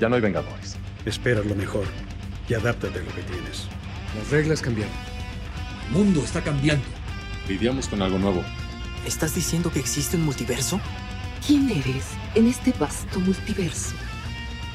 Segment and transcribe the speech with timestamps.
[0.00, 0.76] Ya no hay vengadores.
[1.04, 1.84] Espera lo mejor
[2.48, 3.66] y adáptate a lo que tienes.
[4.16, 4.94] Las reglas cambiaron.
[5.86, 6.84] El mundo está cambiando.
[7.48, 8.42] Lidiamos con algo nuevo.
[9.06, 10.80] ¿Estás diciendo que existe un multiverso?
[11.46, 13.94] ¿Quién eres en este vasto multiverso?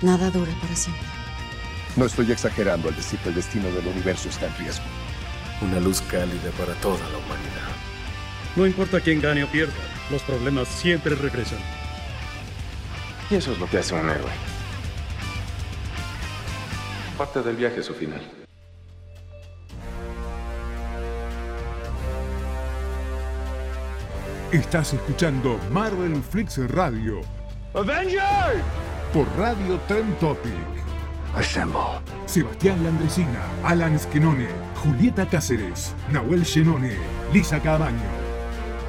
[0.02, 1.06] Nada dura para siempre.
[1.96, 4.86] No estoy exagerando al decir que el destino del universo está en riesgo.
[5.62, 7.70] Una luz cálida para toda la humanidad.
[8.56, 9.74] No importa quién gane o pierda,
[10.10, 11.60] los problemas siempre regresan.
[13.30, 14.53] Y eso es lo que hace un héroe.
[17.18, 18.22] Parte del viaje su final.
[24.52, 27.22] Estás escuchando Marvel Flix Radio.
[27.74, 28.62] ¡Avenger!
[29.14, 30.52] Por Radio Trend Topic.
[31.36, 32.02] Assemble.
[32.26, 34.48] Sebastián Landresina, Alan Skenone,
[34.84, 36.98] Julieta Cáceres, Nahuel Shenone,
[37.32, 37.98] Lisa Cabaño.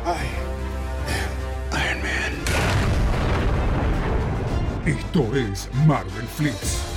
[0.05, 0.27] I
[1.13, 1.31] am
[1.83, 2.33] Iron Man.
[4.87, 6.94] Esto es Marvel Flix.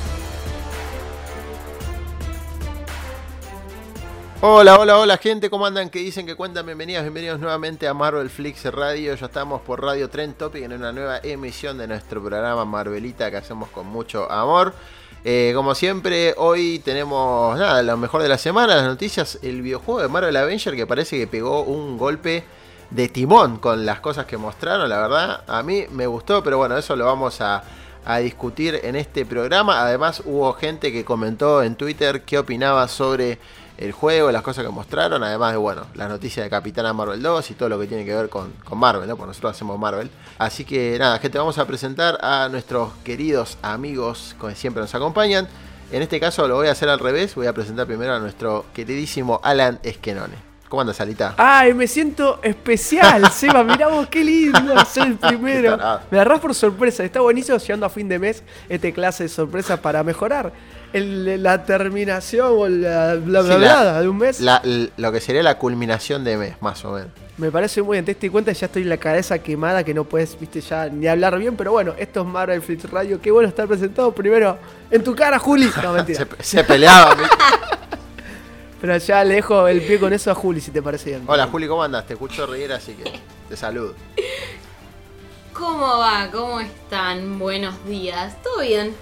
[4.40, 5.90] Hola, hola, hola gente, ¿cómo andan?
[5.90, 6.28] ¿Qué dicen?
[6.28, 6.64] que cuentan?
[6.64, 9.16] Bienvenidos, bienvenidos nuevamente a Marvel Flix Radio.
[9.16, 13.38] Ya estamos por Radio Trend Topic en una nueva emisión de nuestro programa Marvelita que
[13.38, 14.76] hacemos con mucho amor.
[15.24, 20.04] Eh, como siempre, hoy tenemos nada, lo mejor de la semana, las noticias, el videojuego
[20.04, 22.44] de Marvel Avenger que parece que pegó un golpe
[22.92, 26.78] de timón con las cosas que mostraron, la verdad, a mí me gustó, pero bueno,
[26.78, 27.64] eso lo vamos a,
[28.06, 29.82] a discutir en este programa.
[29.82, 33.40] Además, hubo gente que comentó en Twitter qué opinaba sobre
[33.78, 37.52] el juego, las cosas que mostraron, además de, bueno, las noticias de Capitana Marvel 2
[37.52, 39.16] y todo lo que tiene que ver con, con Marvel, ¿no?
[39.16, 40.10] Porque nosotros hacemos Marvel.
[40.38, 45.48] Así que nada, gente, vamos a presentar a nuestros queridos amigos que siempre nos acompañan.
[45.92, 48.66] En este caso lo voy a hacer al revés, voy a presentar primero a nuestro
[48.74, 50.48] queridísimo Alan Esquenone.
[50.68, 51.34] ¿Cómo andas, Salita?
[51.38, 53.64] Ay, me siento especial, Seba.
[53.64, 55.78] Mirá vos, qué lindo ser el primero.
[56.12, 57.06] Me agarrás por sorpresa.
[57.06, 60.52] Está buenísimo llegando a fin de mes este clase de sorpresa para mejorar
[60.94, 64.40] el- la terminación o la bla bla Sí, bla la- de un mes.
[64.40, 64.62] la-
[64.98, 67.10] lo que sería la culminación de mes, más o menos.
[67.38, 68.06] Me parece muy bien.
[68.06, 71.38] Te diste cuenta, ya estoy la cabeza quemada que no puedes, viste, ya ni hablar
[71.38, 71.56] bien.
[71.56, 73.22] Pero bueno, esto es Marvel Flix Radio.
[73.22, 74.58] Qué bueno estar presentado primero
[74.90, 75.70] en tu cara, Juli.
[75.84, 76.26] No, mentira.
[76.40, 77.16] Se, se peleaba.
[77.16, 77.24] mi-
[78.82, 81.24] Pero ya le dejo el pie con eso a Juli, si te parece bien.
[81.28, 82.06] Hola, Juli, ¿cómo andas?
[82.08, 83.12] Te escucho reír, así que
[83.50, 83.94] te saludo.
[85.54, 86.30] ¿Cómo va?
[86.32, 87.40] ¿Cómo están?
[87.40, 88.36] Buenos días.
[88.44, 88.94] ¿Todo bien?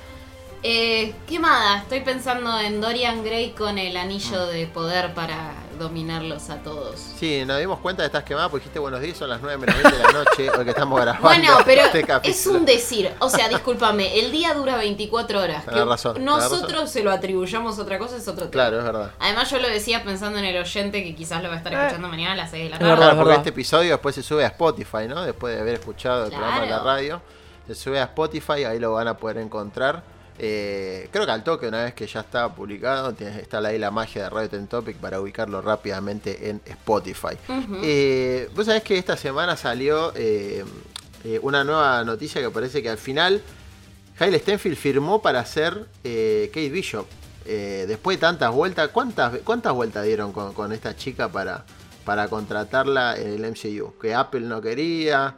[0.67, 1.77] Eh, quemada.
[1.77, 6.99] Estoy pensando en Dorian Gray con el anillo de poder para dominarlos a todos.
[7.19, 9.59] Sí, nos dimos cuenta de que estás quemada porque dijiste buenos días, son las 9
[9.59, 11.27] menos 20 de la noche, hoy que estamos grabando.
[11.27, 12.57] Bueno, pero este es capítulo.
[12.57, 13.11] un decir.
[13.19, 15.65] O sea, discúlpame, el día dura 24 horas.
[15.65, 16.87] Que razón, nosotros razón.
[16.87, 18.51] se lo atribuyamos a otra cosa es otro tema.
[18.51, 19.11] Claro, es verdad.
[19.19, 21.77] Además, yo lo decía pensando en el oyente que quizás lo va a estar Eh.
[21.77, 22.89] escuchando mañana a las 6 de la Es tarde.
[22.91, 23.41] verdad, Claro, porque verdad.
[23.45, 25.21] este episodio después se sube a Spotify, ¿no?
[25.23, 27.21] Después de haber escuchado el programa de la radio,
[27.67, 30.14] se sube a Spotify, ahí lo van a poder encontrar.
[30.37, 34.23] Eh, creo que al toque, una vez que ya está publicado, está ahí la magia
[34.23, 37.37] de Radio Ten Topic para ubicarlo rápidamente en Spotify.
[37.83, 40.65] Eh, Vos sabés que esta semana salió eh,
[41.41, 43.41] una nueva noticia que parece que al final
[44.19, 47.07] Haile Stenfield firmó para ser Kate Bishop.
[47.45, 51.63] Después de tantas vueltas, ¿cuántas, cuántas vueltas dieron con, con esta chica para,
[52.03, 53.97] para contratarla en el MCU?
[53.99, 55.35] Que Apple no quería.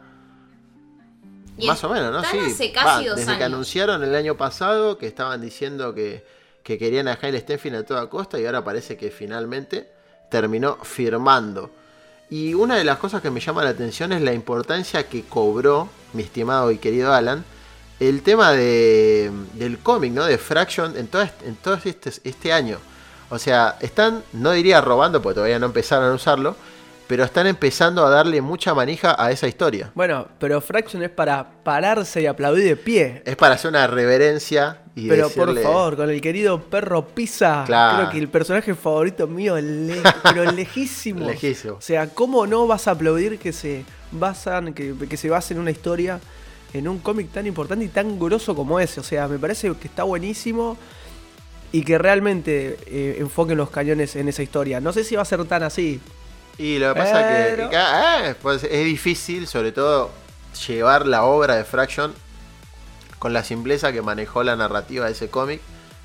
[1.57, 2.23] Y Más o menos, ¿no?
[2.23, 2.37] Sí.
[2.37, 3.53] hace casi Va, dos desde que años.
[3.53, 6.23] anunciaron el año pasado que estaban diciendo que,
[6.63, 9.91] que querían a Haile Stenfield a toda costa y ahora parece que finalmente
[10.29, 11.71] terminó firmando.
[12.29, 15.89] Y una de las cosas que me llama la atención es la importancia que cobró,
[16.13, 17.43] mi estimado y querido Alan,
[17.99, 20.25] el tema de, del cómic, ¿no?
[20.25, 22.77] De Fraction en todo, este, en todo este, este año.
[23.29, 26.55] O sea, están, no diría robando, porque todavía no empezaron a usarlo,
[27.07, 29.91] pero están empezando a darle mucha manija a esa historia.
[29.95, 33.21] Bueno, pero Fraction es para pararse y aplaudir de pie.
[33.25, 35.61] Es para hacer una reverencia y Pero decirle...
[35.61, 37.97] por favor, con el querido perro Pisa, Claro.
[37.97, 41.25] creo que el personaje favorito mío, le- pero lejísimo.
[41.27, 41.75] Lejísimo.
[41.75, 45.59] O sea, ¿cómo no vas a aplaudir que se basan, que, que se base en
[45.61, 46.19] una historia,
[46.73, 48.99] en un cómic tan importante y tan grosso como ese?
[48.99, 50.77] O sea, me parece que está buenísimo
[51.71, 54.79] y que realmente eh, enfoquen los cañones en esa historia.
[54.81, 55.99] No sé si va a ser tan así.
[56.57, 60.09] Y lo que pasa es Pero- que ah, pues es difícil, sobre todo,
[60.67, 62.13] llevar la obra de Fraction
[63.19, 65.61] con la simpleza que manejó la narrativa de ese cómic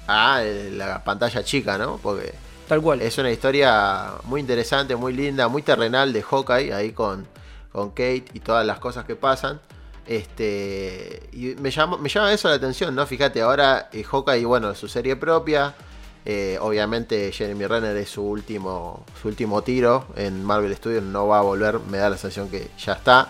[0.09, 1.99] a eh, la pantalla chica, ¿no?
[2.03, 2.35] Porque
[2.69, 3.01] Tal cual.
[3.03, 7.27] es una historia muy interesante, muy linda, muy terrenal de Hawkeye, ahí con,
[7.71, 9.61] con Kate y todas las cosas que pasan.
[10.07, 13.07] Este, y me llama, me llama eso la atención, ¿no?
[13.07, 15.75] Fíjate, ahora eh, Hawkeye, bueno, su serie propia.
[16.25, 21.41] Eh, obviamente Jeremy Renner es su último, su último tiro en Marvel Studios, no va
[21.41, 23.29] a volver, me da la sensación que ya está.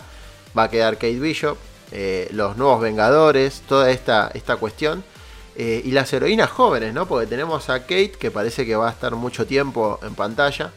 [0.56, 1.56] Va a quedar Kate Bishop,
[1.92, 5.02] eh, los nuevos Vengadores, toda esta, esta cuestión.
[5.54, 7.06] Eh, y las heroínas jóvenes, ¿no?
[7.06, 10.72] Porque tenemos a Kate, que parece que va a estar mucho tiempo en pantalla.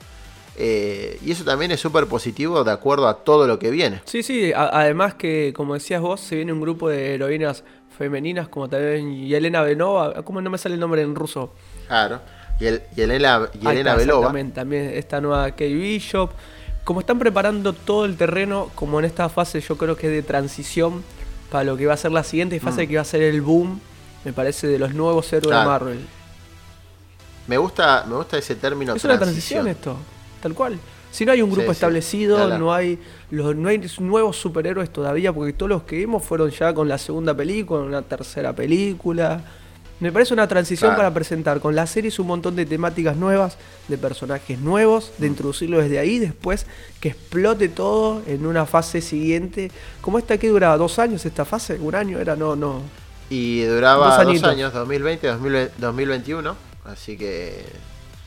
[0.58, 4.02] Y eso también es súper positivo de acuerdo a todo lo que viene.
[4.06, 7.66] Sí, sí, además que, como decías vos, se viene un grupo de heroínas
[7.98, 11.52] femeninas como también Yelena Benova, ¿cómo no me sale el nombre en ruso?
[11.88, 12.20] Claro.
[12.60, 14.00] Y, el, y está, Belova.
[14.02, 16.32] exactamente, también esta nueva Kate Bishop.
[16.84, 20.22] Como están preparando todo el terreno, como en esta fase yo creo que es de
[20.24, 21.04] transición
[21.52, 22.90] para lo que va a ser la siguiente fase Mm.
[22.90, 23.80] que va a ser el boom,
[24.24, 25.62] me parece, de los nuevos héroes Claro.
[25.62, 26.00] de Marvel.
[27.48, 29.98] Me gusta, me gusta ese término Es una transición esto,
[30.42, 30.80] tal cual.
[31.12, 32.60] Si no hay un grupo Sí, sí, establecido, hablar.
[32.60, 33.00] no hay
[33.32, 36.98] los no hay nuevos superhéroes todavía, porque todos los que vimos fueron ya con la
[36.98, 39.42] segunda película, una tercera película.
[40.02, 40.98] Me parece una transición Claro.
[41.04, 43.58] para presentar con las series un montón de temáticas nuevas,
[43.88, 45.22] de personajes nuevos, Mm.
[45.22, 46.66] de introducirlo desde ahí, después
[47.00, 49.72] que explote todo en una fase siguiente.
[50.02, 52.82] Como esta que duraba dos años esta fase, un año era, no, no.
[53.30, 56.56] Y duraba Dos años, 2020, 2020, 2021.
[56.86, 57.66] Así que.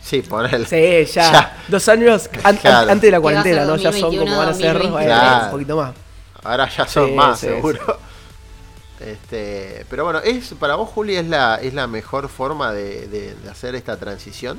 [0.03, 0.65] Sí, ponele.
[0.65, 1.59] Sí, ya.
[1.69, 2.91] Dos años an- an- Claro.
[2.91, 3.76] antes de la cuarentena, ¿no?
[3.76, 4.91] Ya son 2021, como van a ser 2023.
[4.93, 5.44] bueno, Claro.
[5.44, 5.93] un poquito más.
[6.43, 7.99] Ahora ya son Sí, más, sí, seguro.
[9.00, 13.35] Este, pero bueno, es para vos, Juli, es la, es la mejor forma de, de-
[13.35, 14.59] de hacer esta transición,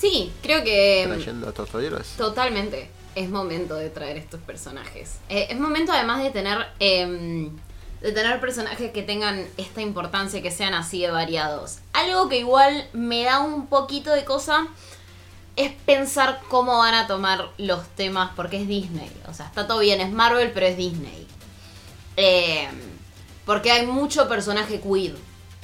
[0.00, 2.06] Sí, creo que trayendo a estos héroes.
[2.16, 5.16] totalmente es momento de traer estos personajes.
[5.28, 7.50] Eh, es momento además de tener em,
[8.00, 11.78] de tener personajes que tengan esta importancia, que sean así de variados.
[11.92, 14.68] Algo que igual me da un poquito de cosa
[15.56, 19.10] es pensar cómo van a tomar los temas, porque es Disney.
[19.28, 21.26] O sea, está todo bien, es Marvel, pero es Disney.
[22.16, 22.68] Eh,
[23.48, 25.14] porque hay mucho personaje queer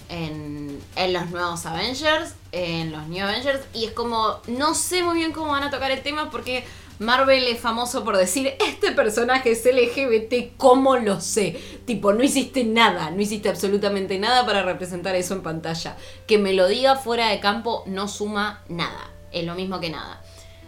[0.08, 5.16] en, en los nuevos Avengers, en los New Avengers, y es como, no sé muy
[5.16, 6.64] bien cómo van a tocar el tema porque
[6.98, 11.60] Marvel es famoso por decir, este personaje es LGBT, ¿cómo lo sé?
[11.84, 15.94] Tipo, no hiciste nada, no hiciste absolutamente nada para representar eso en pantalla.
[16.26, 20.22] Que me lo diga fuera de campo no suma nada, es lo mismo que nada.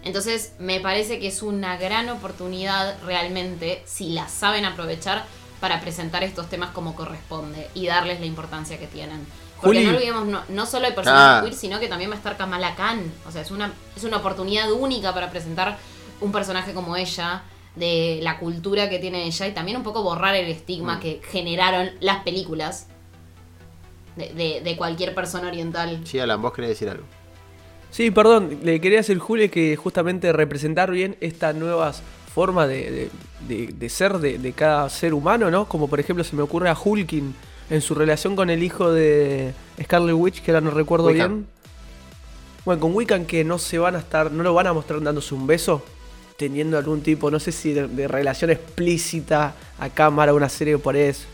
[0.05, 5.25] Entonces me parece que es una gran oportunidad realmente, si la saben aprovechar,
[5.61, 9.27] para presentar estos temas como corresponde y darles la importancia que tienen.
[9.61, 9.87] Porque Juli.
[9.87, 11.41] no olvidemos, no, no solo hay personajes Ah.
[11.43, 13.01] queer, sino que también va a estar Kamala Khan.
[13.27, 15.79] O sea, es una, es una oportunidad única para presentar
[16.21, 17.43] un personaje como ella,
[17.75, 21.01] de la cultura que tiene ella y también un poco borrar el estigma Mm.
[21.01, 22.87] que generaron las películas
[24.17, 26.01] de, de- de cualquier persona oriental.
[26.05, 27.05] Sí, Alan, vos querés decir algo.
[27.91, 32.03] Sí, perdón, le quería decir, Julio, que justamente representar bien estas nuevas
[32.37, 32.91] formas de,
[33.49, 35.65] de- de- de ser de, de cada ser humano, ¿no?
[35.67, 37.35] Como por ejemplo se me ocurre a Hulkin
[37.71, 41.29] en su relación con el hijo de Scarlet Witch, que ahora no recuerdo Wiccan.
[41.35, 41.47] bien.
[42.67, 45.35] Bueno, con Wiccan que no se van a estar, no lo van a mostrar dándose
[45.35, 45.83] un beso,
[46.37, 50.95] teniendo algún tipo, no sé si de, de relación explícita a cámara, una serie por
[50.97, 51.25] es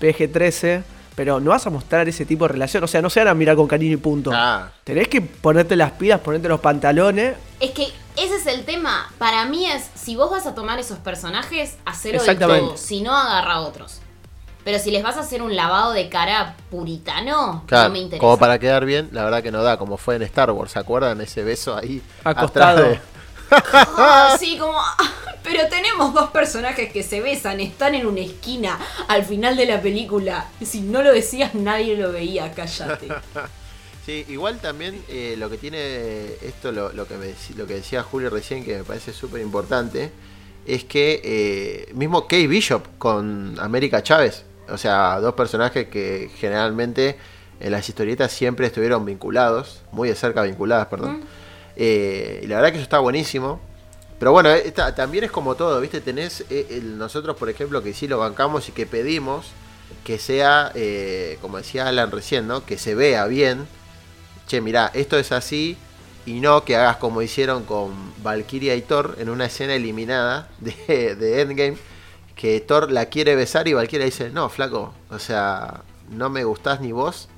[0.00, 0.82] PG-13,
[1.14, 3.34] pero no vas a mostrar ese tipo de relación, o sea, no se van a
[3.34, 4.30] mirar con cariño y punto.
[4.32, 7.34] Ah, Tenés que ponerte las pilas, ponerte los pantalones.
[7.60, 7.86] Es que
[8.18, 9.10] ese es el tema.
[9.18, 12.66] Para mí es, si vos vas a tomar esos personajes, hacelo de Exactamente.
[12.68, 12.76] todo.
[12.76, 14.00] Si no, agarra otros.
[14.64, 18.20] Pero si les vas a hacer un lavado de cara puritano, claro, no me interesa.
[18.20, 20.78] como para quedar bien, la verdad que no da, como fue en Star Wars, ¿se
[20.78, 21.20] acuerdan?
[21.20, 22.82] Ese beso ahí Acostado.
[22.82, 23.00] de-
[23.50, 24.78] Ah, sí, como...
[25.42, 29.80] Pero tenemos dos personajes que se besan, están en una esquina al final de la
[29.80, 30.44] película.
[30.62, 33.08] Si no lo decías, nadie lo veía, cállate.
[34.08, 38.02] Sí, igual también eh, lo que tiene esto, lo, lo que me lo que decía
[38.02, 40.10] Julio recién, que me parece súper importante,
[40.64, 47.18] es que eh, mismo Kay Bishop con América Chávez, o sea, dos personajes que generalmente
[47.60, 51.24] en las historietas siempre estuvieron vinculados, muy de cerca vinculadas, perdón.
[51.76, 53.60] Eh, y la verdad que eso está buenísimo.
[54.18, 56.00] Pero bueno, esta- también es como todo, ¿viste?
[56.00, 59.48] Tenés el- nosotros, por ejemplo, que sí lo bancamos y que pedimos
[60.02, 62.64] que sea, eh, como decía Alan recién, ¿no?
[62.64, 63.66] Que se vea bien.
[64.48, 65.76] Che, mirá, esto es así.
[66.26, 71.14] Y no que hagas como hicieron con Valkyria y Thor en una escena eliminada de,
[71.14, 71.78] de Endgame.
[72.34, 74.92] Que Thor la quiere besar y Valkyria dice, no, flaco.
[75.10, 77.28] O sea, no me gustás ni vos,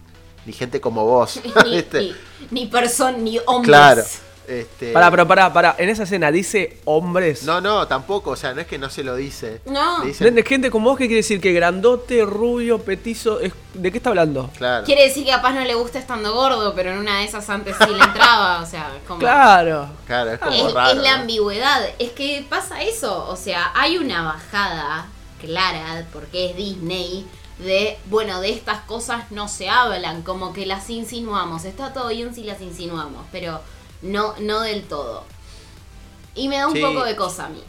[0.47, 1.41] ni gente como vos.
[1.93, 2.15] ni,
[2.51, 3.67] ni persona, ni hombres.
[3.67, 4.03] Claro.
[4.51, 4.93] Este...
[4.93, 5.77] Pará, pero pará, pará.
[5.79, 7.45] En esa escena dice hombres.
[7.45, 8.31] No, no, tampoco.
[8.31, 9.61] O sea, no es que no se lo dice.
[9.67, 10.01] No.
[10.05, 11.41] Le dicen- De gente como vos, ¿qué quiere decir?
[11.41, 13.39] Que grandote, rubio, petizo.
[13.41, 14.51] es- ¿De qué está hablando?
[14.59, 14.85] Claro.
[14.85, 17.77] Quiere decir que capaz no le gusta estando gordo, pero en una de esas antes
[17.79, 18.61] sí le entraba.
[18.63, 19.21] O sea, como.
[19.21, 19.89] Claro.
[20.07, 20.91] Claro, es como Es, raro.
[20.99, 21.21] es la ¿no?
[21.23, 21.83] ambigüedad.
[22.01, 23.29] Es que pasa eso.
[23.29, 25.07] O sea, hay una bajada
[25.41, 27.27] clara, porque es Disney,
[27.59, 31.65] de, bueno, de estas cosas no se hablan, como que las insinuamos.
[31.65, 33.61] Está todo bien si las insinuamos, pero
[34.03, 35.25] no, no del todo.
[36.35, 36.81] Y me da un Sí.
[36.81, 37.63] poco de cosa a mí.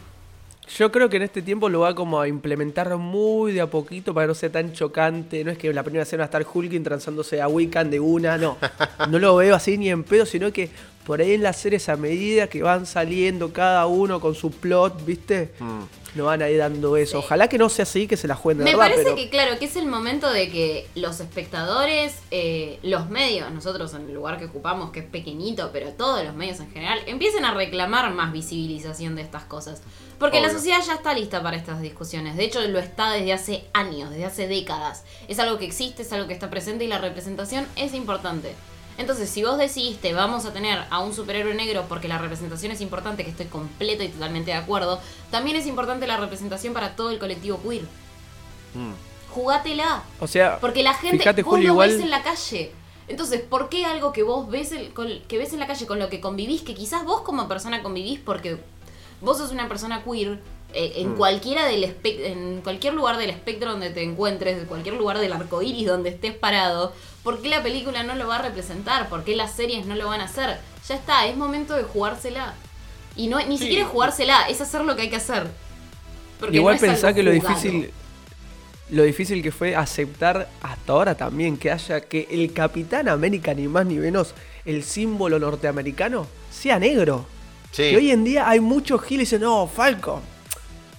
[0.78, 4.14] Yo creo que en este tiempo lo va como a implementar muy de a poquito
[4.14, 5.44] para no sea tan chocante.
[5.44, 8.00] No es que en la primera escena va a estar Hulking transándose a Wiccan de
[8.00, 8.58] una, no.
[9.10, 10.70] No lo veo así ni en pedo, sino que
[11.12, 15.04] por ahí en las series a medida que van saliendo cada uno con su plot,
[15.06, 15.52] ¿viste?
[15.60, 15.82] Mm.
[16.16, 17.20] Nos van a ir dando eso.
[17.20, 19.30] Ojalá que no sea así, que se la jueguen de Me verdad, parece pero- que,
[19.30, 24.14] claro, que es el momento de que los espectadores, eh, los medios, nosotros en el
[24.14, 28.10] lugar que ocupamos, que es pequeñito, pero todos los medios en general, empiecen a reclamar
[28.14, 29.82] más visibilización de estas cosas.
[30.18, 32.38] Porque la sociedad ya está lista para estas discusiones.
[32.38, 35.04] De hecho, lo está desde hace años, desde hace décadas.
[35.28, 38.54] Es algo que existe, es algo que está presente y la representación es importante.
[39.02, 42.82] Entonces, si vos decidiste vamos a tener a un superhéroe negro porque la representación es
[42.82, 47.10] importante, que estoy completo y totalmente de acuerdo, también es importante la representación para todo
[47.10, 47.82] el colectivo queer.
[49.32, 50.04] Jugátela.
[50.20, 52.72] O sea, Porque la gente fíjate, vos Julio, lo igual- ves en la calle.
[53.08, 54.94] Entonces, ¿por qué algo que vos ves el-
[55.28, 58.20] que ves en la calle con lo que convivís, que quizás vos como persona convivís
[58.20, 58.58] porque
[59.22, 60.40] vos sos una persona queer
[60.74, 61.18] eh, en Mm.
[61.18, 65.34] cualquiera del espe- en cualquier lugar del espectro donde te encuentres, en cualquier lugar del
[65.34, 69.10] arco iris donde estés parado, ¿por qué la película no lo va a representar?
[69.10, 70.60] ¿Por qué las series no lo van a hacer?
[70.88, 72.54] Ya está, es momento de jugársela.
[73.18, 73.64] Y no ni Sí.
[73.66, 75.48] siquiera es jugársela, es hacer lo que hay que hacer.
[76.40, 77.50] Porque Igual no pensá que lo jugado.
[77.56, 77.92] difícil.
[78.92, 83.68] Lo difícil que fue aceptar hasta ahora también que haya que el Capitán América, ni
[83.68, 84.34] más ni menos,
[84.66, 87.26] el símbolo norteamericano, sea negro.
[87.72, 87.84] Sí.
[87.90, 90.20] Que hoy en día hay muchos giles que dicen, no, Falcon.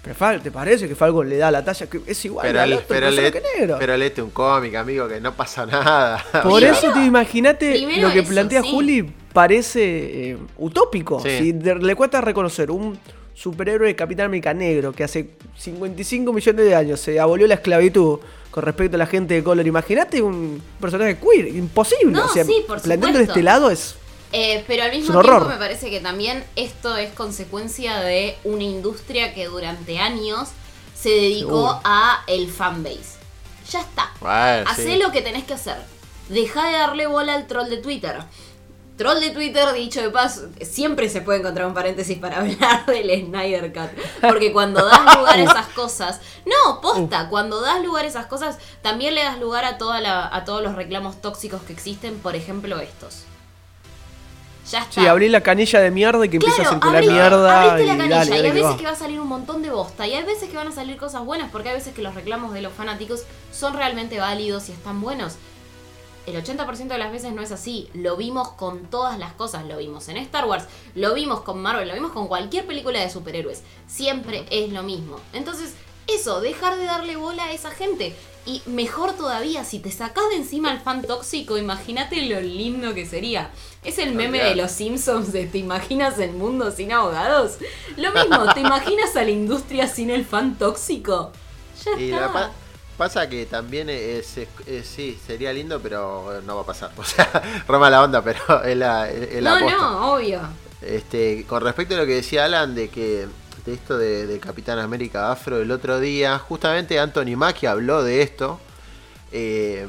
[0.03, 1.87] Pero Fal, ¿te parece que Falcon le da la talla?
[1.87, 3.77] Que es igual Pero, al otro, pero, le- que negro.
[3.79, 6.25] pero leete un cómic, amigo, que no pasa nada.
[6.43, 8.71] Por eso te imagínate primero lo que eso, plantea sí.
[8.73, 11.21] Juli parece eh, utópico.
[11.23, 11.29] Sí.
[11.39, 12.99] Si de- le cuesta reconocer un
[13.35, 18.19] superhéroe de Capitán América negro que hace 55 millones de años se abolió la esclavitud
[18.51, 22.13] con respecto a la gente de color, imagínate un personaje queer, imposible.
[22.13, 23.95] No, o sea, sí, por planteando de este lado es
[24.33, 29.35] Eh, pero al mismo tiempo me parece que también esto es consecuencia de una industria
[29.35, 30.49] que durante años
[30.95, 31.81] se dedicó Seguro.
[31.85, 33.19] a el fanbase.
[33.71, 34.11] Ya está.
[34.21, 34.97] Bueno, Hacé sí.
[34.97, 35.77] lo que tenés que hacer.
[36.29, 38.21] Deja de darle bola al troll de Twitter.
[38.97, 43.27] Troll de Twitter, dicho de paso, siempre se puede encontrar un paréntesis para hablar del
[43.27, 43.91] Snyder Cut.
[44.21, 46.21] Porque cuando das lugar a esas cosas.
[46.47, 50.35] No, posta, cuando das lugar a esas cosas, también le das lugar a, toda la,
[50.35, 53.25] a todos los reclamos tóxicos que existen, por ejemplo, estos.
[54.71, 55.01] Ya está.
[55.01, 57.63] Sí, abrí la canilla de mierda y que empieza a Claro, circular abrí- mierda.
[57.63, 58.77] abriste y la canilla dale, dale que veces va.
[58.77, 60.97] que va a salir un montón de bosta y hay veces que van a salir
[60.97, 64.73] cosas buenas porque hay veces que los reclamos de los fanáticos son realmente válidos y
[64.73, 65.35] están buenos.
[66.25, 67.91] El 80% de las veces no es así.
[67.95, 69.65] Lo vimos con todas las cosas.
[69.67, 73.11] Lo vimos en Star Wars, lo vimos con Marvel, lo vimos con cualquier película de
[73.11, 73.63] superhéroes.
[73.89, 75.19] Siempre es lo mismo.
[75.33, 75.75] Entonces,
[76.07, 78.15] eso, dejar de darle bola a esa gente.
[78.45, 83.07] Y mejor todavía, si te sacás de encima al fan tóxico, imagínate lo lindo que
[83.07, 83.51] sería.
[83.85, 87.59] Es el meme de los Simpsons de ¿te imaginas el mundo sin abogados?
[87.97, 91.33] Lo mismo, ¿te imaginas a la industria sin el fan tóxico?
[91.85, 92.33] Ya Y está.
[92.33, 92.51] pa-
[92.99, 96.91] pasa que también es, es- es- sí, sería lindo, pero no va a pasar.
[96.97, 99.79] O sea, Roma la onda, pero es la, es la no, posta.
[99.79, 100.41] no, obvio.
[100.81, 103.29] Este, con respecto a lo que decía Alan de que
[103.65, 108.61] de esto de, Capitán América Afro el otro día, justamente Anthony Mackie habló de esto.
[109.33, 109.87] eh,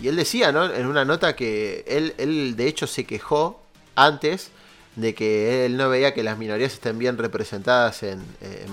[0.00, 0.70] y él decía, ¿no?
[0.70, 3.62] En una nota que él, él de hecho se quejó
[3.94, 4.50] antes
[4.94, 8.22] de que él no veía que las minorías estén bien representadas en,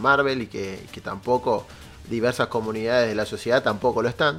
[0.02, 1.66] Marvel y que, que tampoco
[2.10, 4.38] diversas comunidades de la sociedad tampoco lo están.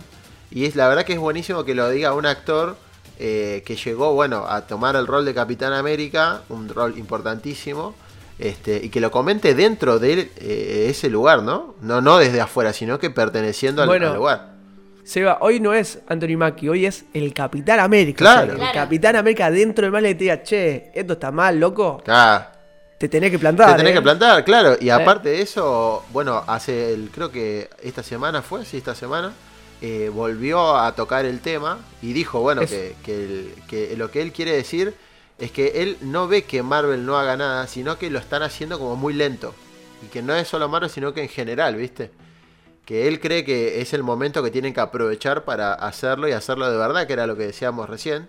[0.51, 2.77] Y es la verdad que es buenísimo que lo diga un actor
[3.19, 7.95] eh, que llegó, bueno, a tomar el rol de Capitán América, un rol importantísimo,
[8.39, 11.75] este, y que lo comente dentro de eh, ese lugar, ¿no?
[11.81, 14.55] No, no desde afuera, sino que perteneciendo al, Bueno, al lugar.
[15.05, 18.19] Seba, hoy no es Anthony Mackie, hoy es el Capitán América.
[18.19, 18.43] Claro.
[18.43, 18.75] O sea, el Claro.
[18.75, 22.01] Capitán América dentro del mal le diga, che, esto está mal, loco.
[22.05, 22.47] Claro.
[22.99, 23.73] Te tenés que plantar.
[23.73, 23.97] Te tenés ¿eh?
[23.97, 24.77] que plantar, claro.
[24.81, 29.33] Y aparte de eso, bueno, hace el, creo que esta semana fue, sí, esta semana,
[29.83, 34.11] eh, volvió a tocar el tema y dijo, bueno, Es- que, que el- que lo
[34.11, 34.95] que él quiere decir
[35.39, 38.79] es que él no ve que Marvel no haga nada, sino que lo están haciendo
[38.79, 39.55] como muy lento.
[40.03, 42.11] Y que no es solo Marvel, sino que en general, ¿viste?
[42.85, 46.71] Que él cree que es el momento que tienen que aprovechar para hacerlo y hacerlo
[46.71, 48.29] de verdad, que era lo que decíamos recién.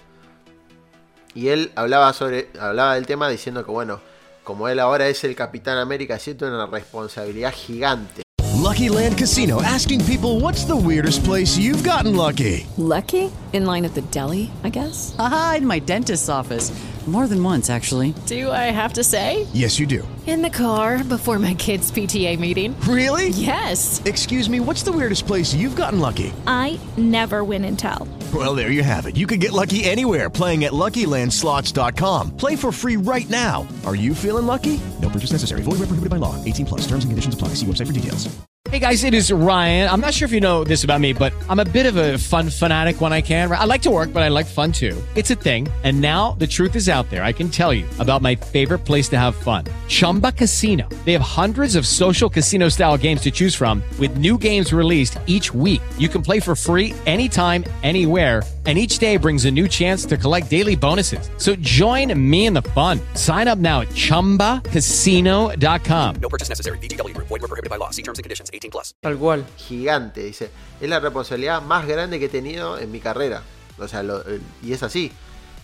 [1.34, 4.00] Y él hablaba sobre hablaba del tema diciendo que bueno,
[4.46, 8.22] como él ahora es el Capitán América, siente una responsabilidad gigante.
[8.54, 12.66] Lucky Land Casino asking people what's the weirdest place you've gotten lucky?
[12.78, 13.30] Lucky?
[13.52, 15.14] In line at the deli, I guess.
[15.20, 16.72] Aha, in my dentist's office.
[17.08, 18.16] More than once, actually.
[18.26, 19.46] Do I have to say?
[19.54, 20.08] Yes, you do.
[20.26, 22.76] In the car before my kids' PTA meeting.
[22.82, 23.30] Really?
[23.30, 24.02] Yes.
[24.06, 26.34] Excuse me, what's the weirdest place you've gotten lucky?
[26.48, 28.08] I never win and tell.
[28.34, 29.16] Well, there you have it.
[29.16, 32.36] You can get lucky anywhere playing at LuckyLandSlots.com.
[32.38, 33.68] Play for free right now.
[33.86, 34.82] Are you feeling lucky?
[35.00, 35.62] No purchase necessary.
[35.62, 36.44] Void where prohibited by law.
[36.44, 36.82] 18 plus.
[36.82, 37.50] Terms and conditions apply.
[37.50, 38.36] See website for details.
[38.72, 39.90] Hey guys, it is Ryan.
[39.90, 42.18] I'm not sure if you know this about me, but I'm a bit of a
[42.18, 43.50] fun fanatic when I can.
[43.50, 45.02] I like to work, but I like fun too.
[45.16, 45.70] It's a thing.
[45.84, 47.24] And now the truth is out there.
[47.24, 49.66] I can tell you about my favorite place to have fun.
[49.88, 50.90] Chumba Casino.
[51.06, 55.20] They have hundreds of social casino style games to choose from with new games released
[55.28, 55.82] each week.
[55.98, 60.16] You can play for free anytime, anywhere and each day brings a new chance to
[60.18, 61.30] collect daily bonuses.
[61.38, 63.00] So join me in the fun.
[63.14, 66.16] Sign up now at ChumbaCasino.com.
[66.20, 66.80] No purchase necessary.
[66.80, 67.16] BGW.
[67.16, 67.92] Void were prohibited by law.
[67.92, 68.50] See terms and conditions.
[68.52, 68.96] 18 plus.
[69.02, 69.46] Tal cual.
[69.58, 70.50] Gigante, dice.
[70.82, 73.44] Es la responsabilidad más grande que he tenido en mi carrera.
[73.78, 75.12] O sea, lo, eh, y es así.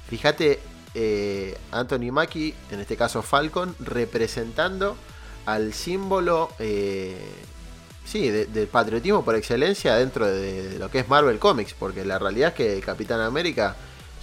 [0.07, 0.59] Fíjate,
[0.93, 4.95] eh, Anthony Mackie, en este caso Falcon, representando
[5.45, 6.49] al símbolo...
[6.59, 7.17] Eh,
[8.03, 12.03] sí, del de patriotismo por excelencia dentro de, de, lo que es Marvel Comics, porque
[12.03, 13.75] la realidad es que Capitán América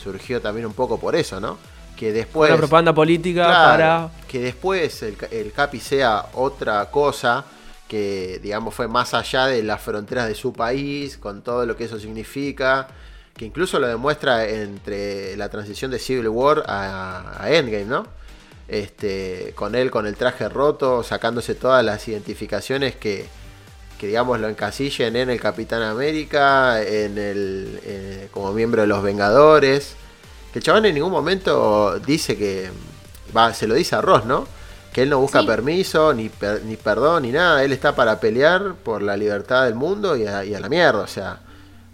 [0.02, 1.58] surgió también un poco por eso, ¿no?
[1.96, 2.50] Que después...
[2.50, 4.10] Una propaganda política claro, para...
[4.28, 7.44] Que después el, el, Capi sea otra cosa,
[7.88, 11.84] que digamos fue más allá de las fronteras de su país, con todo lo que
[11.84, 12.88] eso significa,
[13.38, 18.06] que incluso lo demuestra entre la transición de Civil War a, a Endgame, ¿no?
[18.68, 23.26] Este, con él con el traje roto, sacándose todas las identificaciones que,
[23.98, 29.02] que digamos lo encasillen en el Capitán América, en el eh, como miembro de los
[29.02, 29.96] Vengadores.
[30.52, 32.70] Que el chabón en ningún momento dice que
[33.34, 34.46] va, se lo dice a Ross, ¿no?
[34.92, 35.46] Que él no busca sí.
[35.46, 37.64] permiso, ni, per, ni perdón, ni nada.
[37.64, 41.00] Él está para pelear por la libertad del mundo y a, y a, la mierda.
[41.00, 41.40] O sea,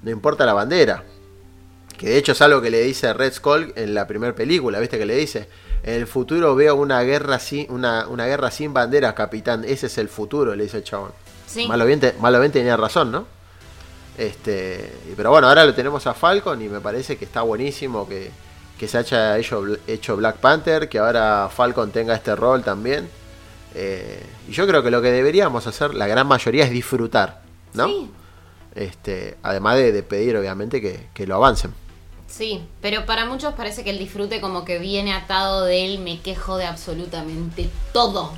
[0.03, 1.05] no importa la bandera.
[1.99, 4.99] Que de hecho es algo que le dice Red Skull en la primera película, ¿viste?
[4.99, 5.49] Que le dice,
[5.83, 9.65] en el futuro veo una guerra sin, una, una guerra sin banderas, capitán.
[9.65, 11.13] Ese es el futuro, le dice el chabón.
[11.47, 11.69] Sí.
[11.69, 13.27] Malo, bien, malo bien tenía razón, ¿no?
[14.17, 18.31] Este, pero bueno, ahora lo tenemos a Falcon y me parece que está buenísimo que,
[18.79, 23.09] que se haya hecho, hecho, Black Panther, que ahora Falcon tenga este rol también.
[23.75, 27.89] Eh, y yo creo que lo que deberíamos hacer, la gran mayoría, es disfrutar, ¿no?
[27.89, 28.11] Sí.
[28.75, 31.73] Este, además de, de pedir, obviamente, que, que, lo avancen.
[32.37, 36.19] Sí, pero para muchos parece que el disfrute como que viene atado de él, me
[36.19, 38.33] quejo de absolutamente todo.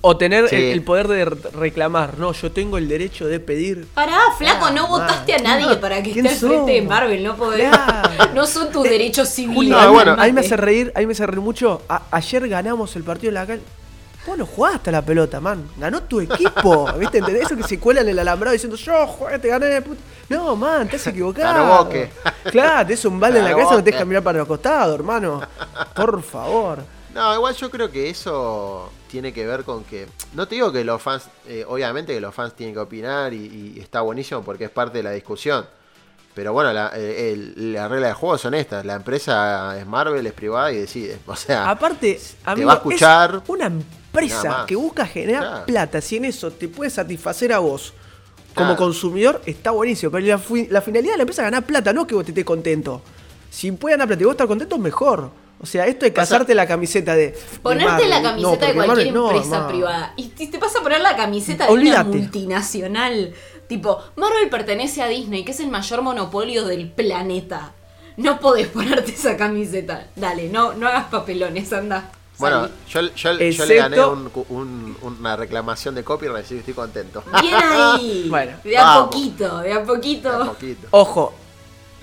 [0.00, 0.56] O tener sí.
[0.56, 3.86] el, el, poder de reclamar, no, yo tengo el derecho de pedir.
[3.92, 7.24] Pará, flaco, ah, no votaste a nadie no, para que esté al frente de Marvel,
[7.24, 7.68] no podés.
[7.68, 8.30] Claro.
[8.34, 9.68] no son tus derechos civiles.
[9.68, 11.82] No, bueno, a mí me hace reír, a mí me hace reír mucho.
[11.88, 13.62] A, ayer ganamos el partido en la calle.
[14.26, 15.68] Vos no jugaste a la pelota, man.
[15.76, 16.92] Ganó tu equipo.
[16.98, 17.18] ¿Viste?
[17.18, 17.44] ¿Entendés?
[17.44, 19.80] Eso que se cuela en el alambrado diciendo, yo jugué, te gané.
[19.82, 20.00] Puta.
[20.28, 21.88] No, man, te has equivocado.
[22.50, 24.94] Claro, te es un balde en la cabeza no te dejas mirar para los costados,
[24.94, 25.40] hermano.
[25.94, 26.78] Por favor.
[27.14, 30.06] No, igual yo creo que eso tiene que ver con que.
[30.34, 31.28] No te digo que los fans.
[31.46, 34.98] Eh, obviamente que los fans tienen que opinar y, y, está buenísimo porque es parte
[34.98, 35.66] de la discusión.
[36.34, 38.84] Pero bueno, la, eh, el, la regla de juego son estas.
[38.84, 41.18] La empresa es Marvel, es privada y decide.
[41.26, 43.42] O sea, aparte, te amigo, va a escuchar.
[43.46, 43.72] una
[44.20, 45.66] empresa que busca generar claro.
[45.66, 46.00] plata.
[46.00, 47.92] Si en eso te puede satisfacer a vos
[48.54, 48.76] como claro.
[48.76, 50.10] consumidor, está buenísimo.
[50.12, 52.44] Pero la, la, finalidad de la empresa es ganar plata, no que vos te estés
[52.44, 53.02] contento.
[53.50, 55.30] Si puede ganar plata y vos estar contento, mejor.
[55.58, 57.34] O sea, esto de casarte la camiseta de.
[57.62, 60.14] Ponerte la camiseta no, de cualquier Marvel, empresa no, privada.
[60.16, 63.34] Y te vas a poner la camiseta de una multinacional.
[63.66, 67.72] Tipo, Marvel pertenece a Disney, que es el mayor monopolio del planeta.
[68.16, 70.08] No podés ponerte esa camiseta.
[70.14, 72.10] Dale, no, no hagas papelones, anda.
[72.38, 73.50] Bueno, yo, yo, Excepto...
[73.50, 77.22] yo, le gané un, un, una reclamación de copyright y estoy contento.
[77.40, 78.26] Bien ahí.
[78.30, 79.04] bueno, de a vamos.
[79.06, 80.28] poquito, de a poquito.
[80.38, 80.88] De a poquito.
[80.90, 81.34] Ojo,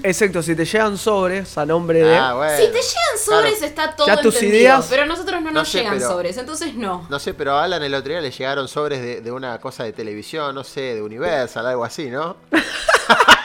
[0.01, 2.17] Excepto si te llegan sobres a nombre de.
[2.17, 2.57] Ah, bueno.
[2.57, 3.65] Si te llegan sobres claro.
[3.67, 4.87] está todo ya tus entendido, ideas.
[4.89, 7.05] Pero a nosotros no, No nos sé, llegan pero- sobres, entonces no.
[7.09, 9.83] No sé, pero a Alan el otro día le llegaron sobres de, de una cosa
[9.83, 12.37] de televisión, no sé, de Universal, algo así, ¿no?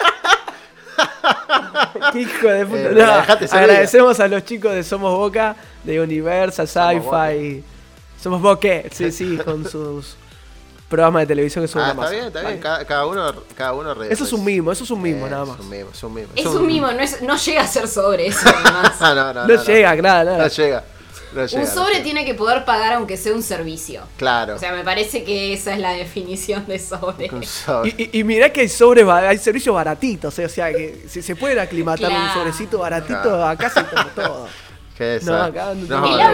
[2.13, 2.79] Qué hijo de puta.
[2.81, 7.63] Eh, No, agradecemos a los chicos de Somos Boca, de Universal, Sci-Fi.
[8.21, 10.17] Somos Boca, sí, sí, con sus
[10.89, 12.13] programas de televisión que son Ah, una está masa.
[12.15, 12.59] bien, está bien.
[12.61, 15.31] Cada, cada uno, cada uno re- Eso es un mimo, eso es un mimo, Eh,
[15.31, 15.61] nada Es más.
[15.61, 16.29] un mimo, es un mimo.
[16.35, 18.93] Es un mimo, no, es, no llega a ser sobre eso, además.
[19.01, 20.39] Ah, no, no, No llega, nada, nada.
[20.39, 20.85] No llega.
[21.35, 24.03] No llega, un sobre tiene que poder pagar aunque sea un servicio.
[24.17, 24.55] Claro.
[24.57, 27.29] O sea, me parece que esa es la definición de sobre.
[27.33, 27.95] Un sobre.
[27.97, 31.23] Y, y, y mirá que hay sobres, hay servicios baratitos, eh, o sea, que si
[31.23, 33.47] se pueden aclimatar un sobrecito baratito, Claro.
[33.47, 34.49] acá se toma todo.
[34.97, 35.61] Qué No, desastre.
[35.61, 36.25] acá no No, el no.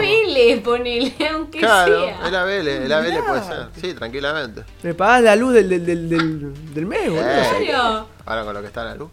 [0.55, 2.27] ABL, ponele, aunque Claro, sea.
[2.29, 3.67] el ABL, el ABL puede ser.
[3.79, 4.63] Sí, tranquilamente.
[4.83, 7.21] Me pagás la luz del, del, del, del, del mes, boludo.
[7.21, 8.09] O sea que- Claro.
[8.25, 9.11] Ahora con lo que está en la luz.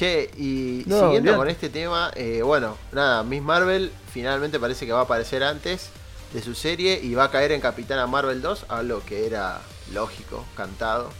[0.00, 4.92] Che, y No, siguiendo con este tema, eh, bueno, nada, Miss Marvel finalmente parece que
[4.92, 5.90] va a aparecer antes
[6.32, 9.60] de su serie y va a caer en Capitana Marvel 2, algo que era
[9.92, 11.10] lógico, cantado.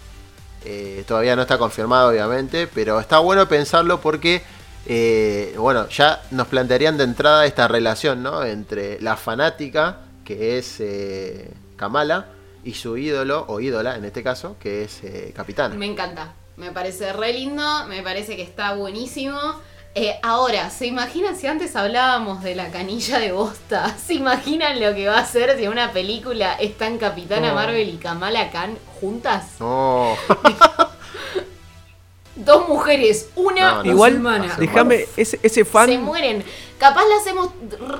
[0.64, 4.40] Eh, todavía no está confirmado, obviamente, pero está bueno pensarlo porque,
[4.86, 8.44] eh, bueno, ya nos plantearían de entrada esta relación, ¿no?
[8.44, 12.28] Entre la fanática, que es eh, Kamala,
[12.64, 15.74] y su ídolo, o ídola en este caso, que es eh, Capitana.
[15.74, 16.32] Me encanta.
[16.60, 19.38] Me parece re lindo, me parece que está buenísimo.
[19.94, 23.96] Eh, ahora, ¿se imaginan si antes hablábamos de la canilla de bosta?
[24.06, 27.54] ¿Se imaginan lo que va a ser si en una película están Capitana.
[27.54, 29.52] Marvel y Kamala Khan juntas?
[29.58, 30.14] No.
[32.36, 34.56] Dos mujeres, una No, no, Igual, musulmana.
[34.58, 35.88] déjame, ese, ese fan.
[35.88, 36.44] Se mueren.
[36.78, 37.48] Capaz la hacemos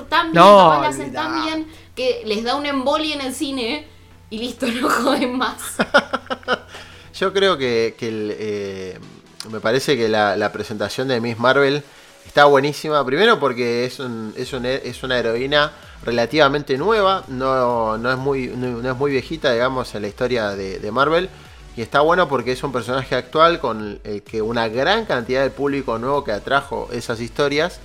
[0.07, 3.33] tan bien, No, capaz la hacen tan bien que les da un embolia en el
[3.33, 3.87] cine
[4.29, 5.57] y listo, no joden más.
[7.21, 8.97] Yo creo que, eh,
[9.51, 11.83] me parece que la, presentación de Miss Marvel
[12.25, 13.05] está buenísima.
[13.05, 15.71] Primero porque es, un- es, un- es una heroína
[16.03, 18.47] relativamente nueva, no, es muy,
[19.11, 21.29] viejita, digamos, en la historia de, Marvel.
[21.77, 25.51] Y está bueno porque es un personaje actual con el que una gran cantidad de
[25.51, 27.79] público nuevo que atrajo esas historias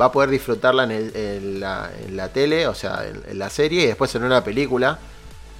[0.00, 4.24] va a poder disfrutarla en, la, tele, o sea, en la serie y después en
[4.24, 4.98] una película.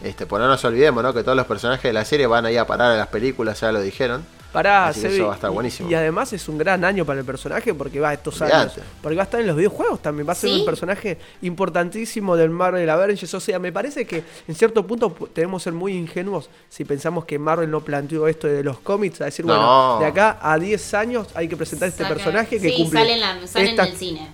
[0.02, 1.12] Este, por no nos olvidemos, ¿no?
[1.12, 3.60] Que todos los personajes de la serie van a ir a parar a las películas,
[3.60, 4.24] ya lo dijeron.
[4.52, 5.90] Pará, Así que eso va a estar y- buenísimo.
[5.90, 8.80] Y, además es un gran año para el personaje porque va estos Olvidate.
[8.80, 8.88] años.
[9.02, 10.26] Porque va a estar en los videojuegos también.
[10.26, 10.60] Va a ser ¿Sí?
[10.60, 13.34] un personaje importantísimo del Marvel Avengers.
[13.34, 16.86] O sea, me parece que en cierto punto pu- tenemos que ser muy ingenuos si
[16.86, 19.20] pensamos que Marvel no planteó esto de los cómics.
[19.20, 19.54] A decir, No.
[19.54, 23.12] bueno, de acá a 10 años hay que presentar este personaje que sí, cumple sale
[23.14, 24.28] en, la- sale estas, en el cine.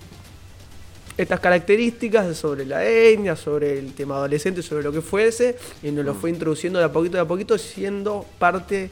[1.16, 5.56] Estas características sobre la etnia, sobre el tema adolescente, sobre lo que fuese.
[5.82, 6.06] Y nos Mm.
[6.08, 8.90] lo fue introduciendo de a poquito, de a poquito, siendo parte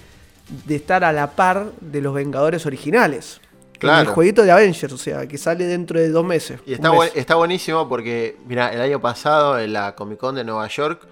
[0.67, 3.41] de estar a la par de los Vengadores originales.
[3.75, 4.01] En Claro.
[4.03, 6.61] el jueguito de Avengers, o sea, que sale dentro de dos meses.
[6.67, 6.97] Y está, mes.
[6.97, 11.03] buen- está buenísimo porque, mira, el año pasado en la Comic Con de Nueva York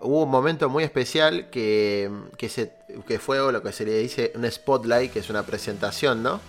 [0.00, 2.72] hubo un momento muy especial que, que, se,
[3.06, 6.40] que fue lo que se le dice un spotlight, que es una presentación, ¿no?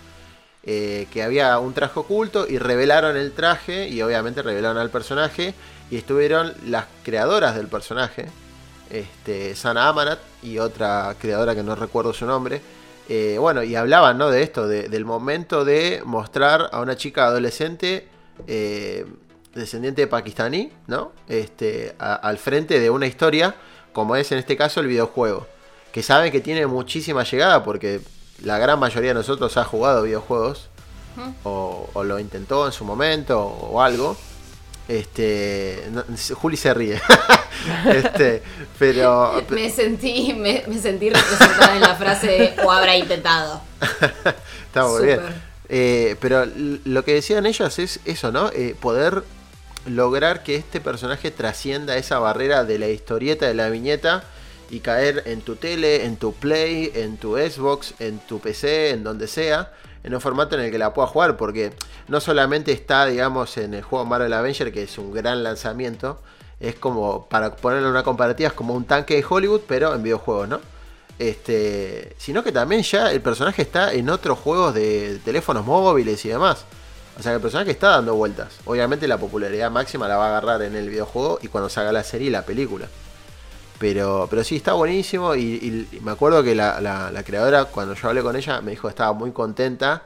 [0.64, 5.54] Eh, que había un traje oculto y revelaron el traje y obviamente revelaron al personaje
[5.90, 8.26] y estuvieron las creadoras del personaje,
[8.88, 12.60] este, Sana Amanat y otra creadora que no recuerdo su nombre.
[13.08, 14.30] Eh, bueno, y hablaban ¿no?
[14.30, 18.06] de esto, de- del momento de mostrar a una chica adolescente
[18.46, 19.04] eh,
[19.54, 21.12] descendiente de pakistaní, ¿no?
[21.28, 23.54] Este, al frente de una historia,
[23.92, 25.46] como es en este caso el videojuego.
[25.92, 28.00] Que saben que tiene muchísima llegada porque
[28.42, 30.68] la gran mayoría de nosotros ha jugado videojuegos
[31.44, 34.16] o, o lo intentó en su momento o, algo.
[34.88, 37.00] Este, no, Juli se ríe.
[37.86, 38.42] este,
[38.78, 43.62] pero Me sentí, me, me sentí representada en la frase de o habrá intentado.
[44.66, 45.20] Está muy bien.
[45.68, 46.44] Eh, pero
[46.84, 48.50] lo que decían ellos es eso, ¿no?
[48.50, 49.22] Eh, poder
[49.86, 54.24] lograr que este personaje trascienda esa barrera de la historieta, de la viñeta,
[54.72, 59.04] y caer en tu tele, en tu Play, en tu Xbox, en tu PC, en
[59.04, 59.70] donde sea,
[60.02, 61.74] en un formato en el que la pueda jugar, porque
[62.08, 66.20] no solamente está, digamos, en el juego Marvel Avenger, que es un gran lanzamiento,
[66.58, 70.02] es como, para ponerlo en una comparativa, es como un tanque de Hollywood, pero en
[70.02, 70.60] videojuegos, ¿no?
[71.18, 76.30] Este, sino que también ya el personaje está en otros juegos de teléfonos móviles y
[76.30, 76.64] demás.
[77.18, 78.54] O sea que el personaje está dando vueltas.
[78.64, 82.02] Obviamente la popularidad máxima la va a agarrar en el videojuego y cuando salga la
[82.02, 82.88] serie y la película.
[83.82, 85.34] Pero, pero sí, está buenísimo.
[85.34, 89.12] Y, me acuerdo que la, creadora, cuando yo hablé con ella, me dijo que estaba
[89.12, 90.04] muy contenta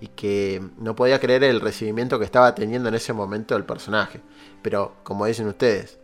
[0.00, 4.20] y que no podía creer el recibimiento que estaba teniendo en ese momento el personaje.
[4.62, 5.98] Pero, como dicen ustedes,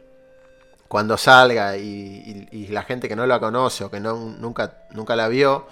[0.88, 5.28] cuando salga y, la gente que no la conoce o que no, nunca, nunca la
[5.28, 5.68] vio,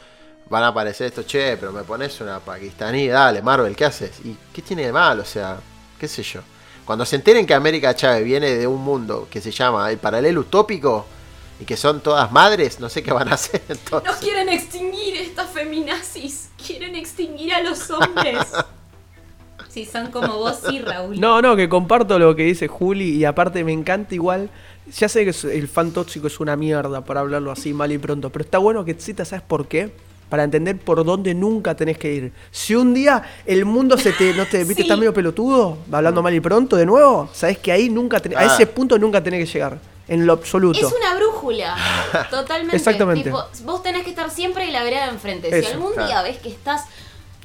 [0.49, 4.21] van a aparecer esto, che, pero me pones una pakistaní, dale, Marvel, ¿qué haces?
[4.25, 5.19] ¿Y qué tiene de mal?
[5.19, 5.59] O sea,
[5.99, 6.43] qué sé yo.
[6.85, 10.43] Cuando se enteren que América Chávez viene de un mundo que se llama el paralelo
[10.43, 11.07] utópico
[11.61, 14.11] y que son todas madres, no sé qué van a hacer entonces.
[14.11, 16.49] No quieren extinguir estas feminazis.
[16.67, 18.39] Quieren extinguir a los hombres.
[19.69, 21.21] Si son como vos, sí, Raúl.
[21.21, 24.51] No, no, que comparto lo que dice Juli y aparte me encanta igual.
[24.99, 28.31] Ya sé que el fan tóxico es una mierda, para hablarlo así mal y pronto,
[28.31, 29.93] pero está bueno que exista, ¿sabes por qué?
[30.29, 32.33] para entender por dónde nunca tenés que ir.
[32.53, 34.83] Si un día el mundo se te, no te, viste, Sí.
[34.83, 38.41] está medio pelotudo, hablando mal y pronto de nuevo, sabés que ahí nunca tenés- a
[38.43, 38.47] Ah.
[38.55, 39.79] ese punto nunca tenés que llegar,
[40.11, 40.77] en lo absoluto.
[40.77, 41.77] Es una brújula,
[42.31, 42.77] totalmente.
[42.77, 43.31] Exactamente.
[43.31, 45.57] Tipo, vos tenés que estar siempre en la vereda de enfrente.
[45.57, 46.09] Eso, si algún claro.
[46.09, 46.87] día ves que estás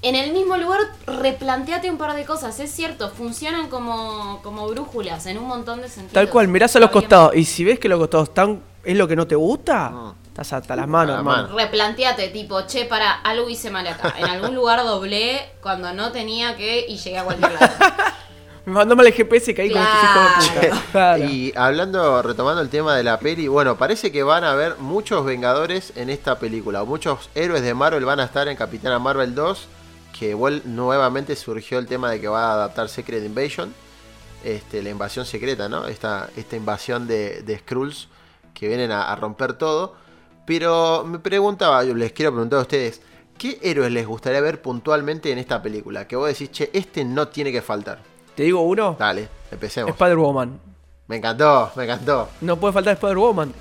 [0.01, 2.59] en el mismo lugar, replanteate un par de cosas.
[2.59, 6.13] Es cierto, funcionan como, como brújulas en un montón de sentidos.
[6.13, 9.07] Tal cual, mirás a los costados y si ves que los costados están, es lo
[9.07, 11.55] que no te gusta, estás hasta las manos, hermano.
[11.55, 14.15] Replanteate, tipo, che, para, algo hice mal acá.
[14.17, 17.73] En algún lugar doblé cuando no tenía que y llegué a cualquier lado.
[18.65, 20.81] Me mandó mal el GPS y caí con estos hijos de puta.
[20.91, 21.23] Claro.
[21.25, 25.23] Y hablando, retomando el tema de la peli, bueno, parece que van a haber muchos
[25.23, 26.81] Vengadores en esta película.
[26.81, 29.67] o Muchos héroes de Marvel van a estar en Capitana Marvel 2.
[30.17, 33.73] Que vuel- nuevamente surgió el tema de que va a adaptar Secret Invasion.
[34.43, 35.87] Este, la invasión secreta, ¿no?
[35.87, 38.07] Esta, esta invasión de, de Skrulls
[38.53, 39.95] que vienen a, a romper todo.
[40.45, 43.01] Pero me preguntaba, yo les quiero preguntar a ustedes,
[43.37, 46.07] ¿qué héroes les gustaría ver puntualmente en esta película?
[46.07, 47.99] Que vos decís, che, este no tiene que faltar.
[48.35, 48.95] ¿Te digo uno?
[48.99, 49.91] Dale, empecemos.
[49.91, 50.59] Spider-Woman.
[51.07, 52.27] Me encantó, me encantó.
[52.41, 53.53] No puede faltar Spider-Woman.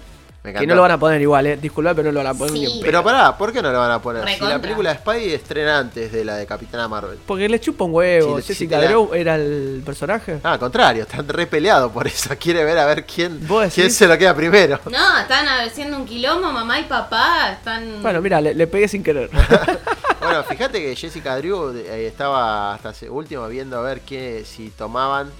[0.44, 1.56] Que no lo van a poner igual, eh.
[1.56, 2.80] Disculpa, pero no lo van a poner pedo.
[2.82, 4.28] Pero pará, ¿por qué no lo van a poner?
[4.28, 7.18] Si la película de Spidey estrena antes de la de Capitana Marvel.
[7.26, 8.36] Porque le chupa un huevo.
[8.36, 10.40] Si- si Jessica la- Drew era el personaje.
[10.42, 12.28] Ah, al contrario, están re peleados por eso.
[12.38, 14.78] Quiere ver a ver quién, ¿Vos quién se lo queda primero.
[14.90, 17.52] No, están haciendo un quilombo, mamá y papá.
[17.52, 18.02] Están.
[18.02, 19.30] Bueno, mira, le, le pegué sin querer.
[20.20, 24.70] Bueno, fíjate que Jessica Drew eh, estaba hasta hace último viendo a ver qué, si
[24.70, 25.30] tomaban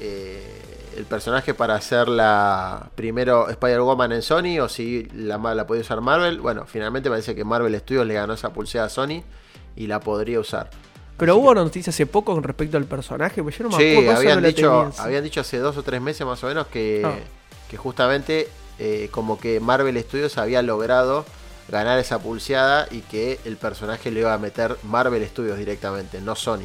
[0.00, 0.42] eh,
[0.96, 6.00] el personaje para hacer la primero Spider-Woman en Sony o si la, la podía usar
[6.00, 6.40] Marvel.
[6.40, 9.22] Bueno, finalmente parece que Marvel Studios le ganó esa pulsera a Sony
[9.76, 10.70] y la podría usar.
[11.16, 14.10] Pero hubo noticias hace poco con respecto al personaje, pues yo no me Sí, acuerdo.
[14.10, 15.00] eso habían no dicho, tenía, sí.
[15.02, 17.14] habían dicho hace dos o tres meses más o menos que, Ah.
[17.70, 18.48] que justamente
[18.80, 21.24] eh, como que Marvel Studios había logrado
[21.68, 26.34] ganar esa pulseada y que el personaje le iba a meter Marvel Studios directamente, no
[26.34, 26.64] Sony.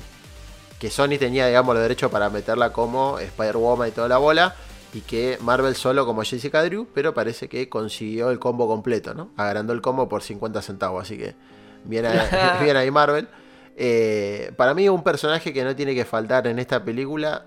[0.80, 4.56] Que Sony tenía, digamos, los derechos para meterla como Spider-Woman y toda la bola.
[4.94, 9.32] Y que Marvel solo como Jessica Drew, pero parece que consiguió el combo completo, ¿no?
[9.38, 11.36] Agarrando el combo por 50 centavos, así que
[11.84, 12.18] bien ahí,
[12.64, 13.28] bien ahí Marvel.
[13.76, 17.46] Eh, para mí un personaje que no tiene que faltar en esta película,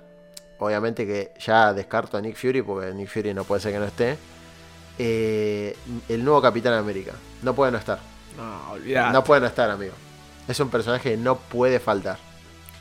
[0.59, 3.87] obviamente que ya descarto a Nick Fury, porque Nick Fury no puede ser que no
[3.87, 4.16] esté.
[4.99, 5.77] Eh,
[6.09, 7.99] el nuevo Capitán América, no puede no estar.
[8.37, 9.12] No, olvidate.
[9.12, 9.95] No puede no estar, amigo.
[10.49, 12.18] Es un personaje que no puede faltar.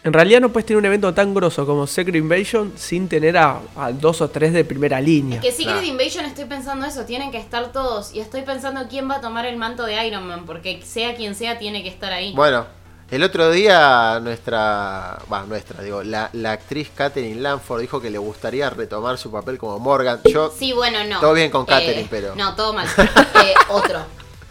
[0.03, 3.59] En realidad no puedes tener un evento tan grosso como Secret Invasion sin tener a,
[3.75, 5.39] a dos o tres de primera línea.
[5.39, 8.11] Que Secret Invasion estoy pensando eso, tienen que estar todos.
[8.13, 11.35] Y estoy pensando quién va a tomar el manto de Iron Man, porque sea quien
[11.35, 12.33] sea, tiene que estar ahí.
[12.33, 12.65] Bueno,
[13.11, 18.17] el otro día nuestra, va, nuestra, digo, la, la actriz Katherine Lanford dijo que le
[18.17, 20.19] gustaría retomar su papel como Morgan.
[20.23, 21.19] Yo, Sí, bueno, no.
[21.19, 22.87] Todo bien con Eh, Katherine, pero- No, todo mal.
[22.97, 23.99] Eh, otro.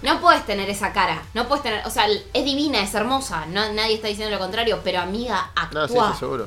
[0.03, 1.23] No puedes tener esa cara.
[1.35, 1.87] No puedes tener.
[1.87, 3.45] O sea, es divina, es hermosa.
[3.47, 4.81] No, nadie está diciendo lo contrario.
[4.83, 5.83] Pero amiga, actúa.
[5.83, 6.47] no, sí, sí, seguro.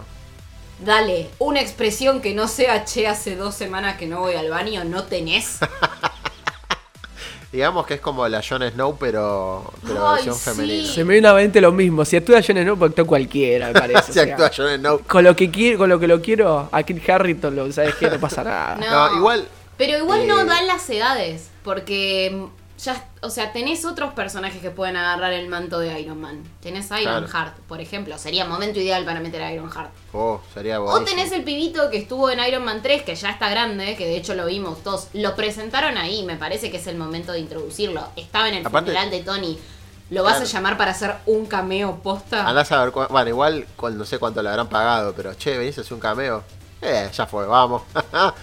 [0.80, 4.84] Dale, una expresión que no sea che, hace dos semanas que no voy al baño,
[4.84, 5.60] no tenés.
[7.52, 10.42] Digamos que es como la Jon Snow, pero, pero Ay, versión sí.
[10.44, 10.92] femenina.
[10.92, 12.04] Se me viene a la mente lo mismo.
[12.04, 14.02] Si actúa Jon Snow, pues actúa cualquiera, me parece.
[14.12, 15.02] Si o sea, actúa Jon Snow.
[15.08, 18.10] Con lo que quiero, con lo que lo quiero, a Kit Harrington, lo, ¿sabes qué?
[18.10, 18.76] No pasa nada.
[18.78, 19.48] No, No, igual.
[19.78, 20.46] Pero igual no Eh.
[20.46, 21.52] dan las edades.
[21.64, 23.06] Porque mm, ya.
[23.24, 26.44] O sea, tenés otros personajes que pueden agarrar el manto de Iron Man.
[26.62, 27.28] Tenés a Iron Claro.
[27.52, 28.18] Heart, por ejemplo.
[28.18, 29.90] Sería momento ideal para meter a Iron Heart.
[30.12, 31.06] Oh, sería O buenísimo.
[31.18, 34.18] tenés el pibito que estuvo en Iron Man 3, que ya está grande, que de
[34.18, 35.08] hecho lo vimos todos.
[35.14, 38.06] Lo presentaron ahí, me parece que es el momento de introducirlo.
[38.18, 39.60] Estaba en el Aparte- funeral de Tony.
[40.10, 42.46] ¿Lo vas a llamar para hacer un cameo posta?
[42.48, 45.82] Andás a ver, bueno, igual no sé cuánto le habrán pagado, pero che, venís a
[45.82, 46.44] hacer un cameo.
[46.82, 47.84] Eh, ya fue, vamos.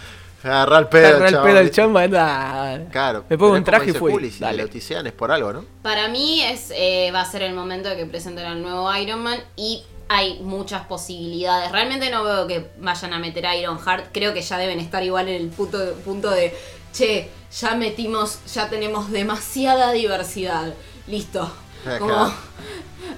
[0.43, 2.87] Agarrá el pedo, Agarrá el pedo el chamba, anda.
[2.91, 3.25] Claro.
[3.29, 4.13] Me pongo un traje y fui.
[4.13, 4.65] Juli, si Dale.
[4.65, 5.65] es por algo, ¿no?
[5.83, 9.23] Para mí es eh, va a ser el momento de que presenten al nuevo Iron
[9.23, 11.71] Man y hay muchas posibilidades.
[11.71, 14.07] Realmente no veo que vayan a meter a Iron Heart.
[14.13, 16.53] Creo que ya deben estar igual en el punto, punto de,
[16.93, 20.75] che, ya metimos, ya tenemos demasiada diversidad.
[21.07, 21.53] Listo.
[21.99, 22.33] Como-.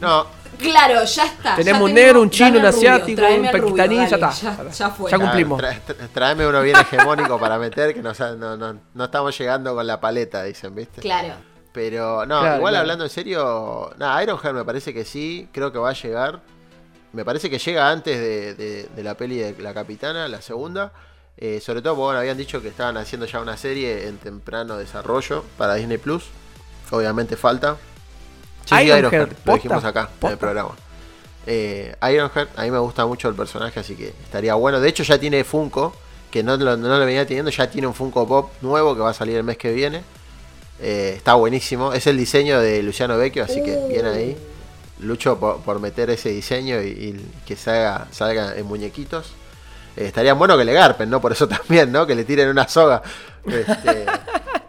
[0.00, 0.26] No,
[0.58, 1.56] claro, ya está.
[1.56, 4.30] Tenemos ya un negro, un chino, un asiático, un pakistaní, ya está.
[4.30, 5.10] Ya, ya fue.
[5.10, 5.60] Ya cumplimos.
[5.60, 9.36] Tra- tra- tráeme uno bien hegemónico para meter, que no, sa- no, no, no estamos
[9.38, 11.00] llegando con la paleta, dicen, ¿viste?
[11.00, 11.34] Claro.
[11.72, 12.80] Pero no, Claro, igual claro.
[12.82, 16.40] hablando en serio, nada, Ironheart me parece que sí, creo que va a llegar.
[17.12, 20.92] Me parece que llega antes de, de- de la peli de La Capitana, la segunda.
[21.38, 24.76] Eh, sobre todo porque bueno, habían dicho que estaban haciendo ya una serie en temprano
[24.76, 26.24] desarrollo para Disney Plus.
[26.90, 27.76] Obviamente falta.
[28.64, 30.32] Sí, Ironheart, Ironheart, lo dijimos acá en ¿Posta?
[30.32, 30.70] el programa.
[31.46, 34.80] Eh, Ironheart, a mí me gusta mucho el personaje, así que estaría bueno.
[34.80, 35.94] De hecho, ya tiene Funko,
[36.30, 39.10] que no lo, no lo venía teniendo, ya tiene un Funko Pop nuevo que va
[39.10, 40.02] a salir el mes que viene.
[40.80, 41.92] Eh, está buenísimo.
[41.92, 44.36] Es el diseño de Luciano Vecchio, así que bien ahí.
[45.00, 49.32] Lucho por, por meter ese diseño y, y que salga, salga en muñequitos.
[49.96, 51.20] Eh, estaría bueno que le garpen, ¿no?
[51.20, 52.06] Por eso también, ¿no?
[52.06, 53.02] Que le tiren una soga.
[53.44, 54.06] Este,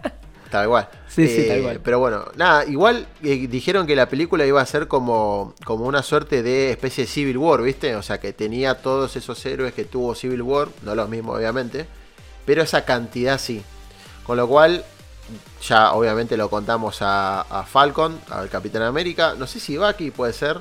[0.53, 0.87] tal cual.
[1.07, 1.79] Sí, sí, Eh, tal cual.
[1.83, 6.03] Pero bueno, nada, igual eh, dijeron que la película iba a ser como, como una
[6.03, 7.95] suerte de especie de Civil War, ¿viste?
[7.95, 11.87] O sea, que tenía todos esos héroes que tuvo Civil War, no los mismos obviamente,
[12.45, 13.63] pero esa cantidad sí.
[14.23, 14.85] Con lo cual,
[15.67, 20.33] ya obviamente lo contamos a, a Falcon, al Capitán América, no sé si Bucky puede
[20.33, 20.59] ser.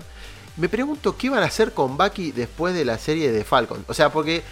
[0.56, 3.84] Me pregunto qué van a hacer con Bucky después de la serie de Falcon.
[3.88, 4.42] O sea, porque,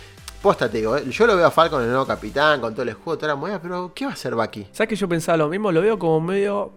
[0.40, 1.04] posta te digo, ¿eh?
[1.08, 3.60] yo lo veo a Falcon, el nuevo capitán, con todo el escudo, toda la moneda,
[3.60, 4.66] pero ¿qué va a hacer Bucky?
[4.72, 5.70] ¿Sabes que yo pensaba lo mismo?
[5.70, 6.72] Lo veo como medio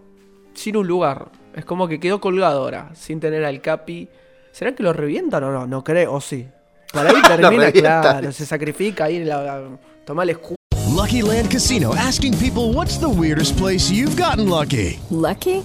[0.54, 1.28] sin un lugar.
[1.54, 4.08] Es como que quedó colgado ahora, sin tener al Capi.
[4.52, 5.66] ¿Será que lo revientan o no?
[5.66, 6.46] No creo, o sí.
[6.92, 9.62] Para ahí termina, claro, se sacrifica ahí en la.
[10.04, 10.56] Toma el escudo.
[10.94, 15.00] Lucky Land Casino asking people what's the weirdest place you've gotten lucky?
[15.10, 15.64] Lucky?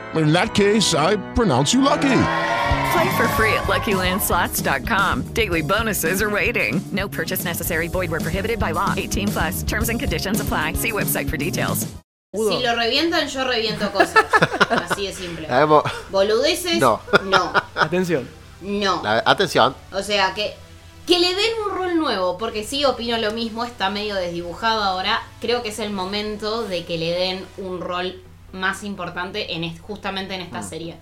[0.15, 2.09] In that case, I pronounce you lucky.
[2.91, 5.33] Play for free at LuckyLandSlots.com.
[5.33, 6.81] Daily bonuses are waiting.
[6.91, 7.87] No purchase necessary.
[7.87, 8.93] Void where prohibited by law.
[8.97, 9.63] 18 plus.
[9.63, 10.73] Terms and conditions apply.
[10.73, 11.87] See website for details.
[12.33, 14.15] Si lo revientan, yo reviento cosas.
[14.69, 15.47] Así de simple.
[16.11, 16.99] Boludeces, No.
[17.25, 17.51] no.
[17.75, 18.27] Atención.
[18.61, 19.01] No.
[19.03, 19.75] La- atención.
[19.91, 20.53] O sea, que,
[21.05, 25.21] que le den un rol nuevo, porque sí opino lo mismo, está medio desdibujado ahora.
[25.41, 30.33] Creo que es el momento de que le den un rol más importante en justamente
[30.35, 30.95] en esta serie.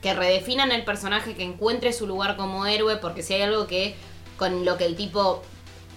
[0.00, 3.94] Que redefinan el personaje, que encuentre su lugar como héroe, porque si hay algo que
[4.36, 5.42] con lo que el tipo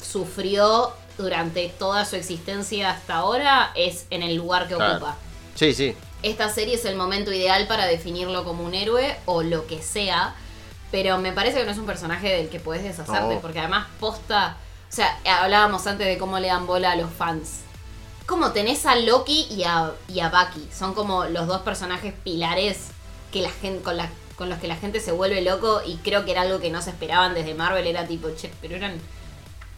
[0.02, 4.96] sufrió durante toda su existencia hasta ahora es en el lugar que Claro.
[4.96, 5.16] ocupa.
[5.56, 5.96] Sí, sí.
[6.24, 10.36] Esta serie es el momento ideal para definirlo como un héroe o lo que sea.
[10.92, 13.36] Pero me parece que no es un personaje del que puedes deshacerte.
[13.36, 13.42] No.
[13.42, 14.58] Porque además posta.
[14.90, 17.62] O sea, hablábamos antes de cómo le dan bola a los fans.
[18.26, 20.68] Como tenés a Loki y a, y a Bucky.
[20.74, 22.88] Son como los dos personajes pilares
[23.32, 25.82] que la gente, con, la- con los que la gente se vuelve loco.
[25.86, 27.86] Y creo que era algo que no se esperaban desde Marvel.
[27.86, 29.00] Era tipo, che, pero eran.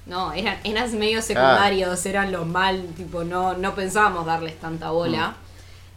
[0.05, 5.35] No, eran, eran medio secundarios, eran lo mal, tipo, no, no pensábamos darles tanta bola.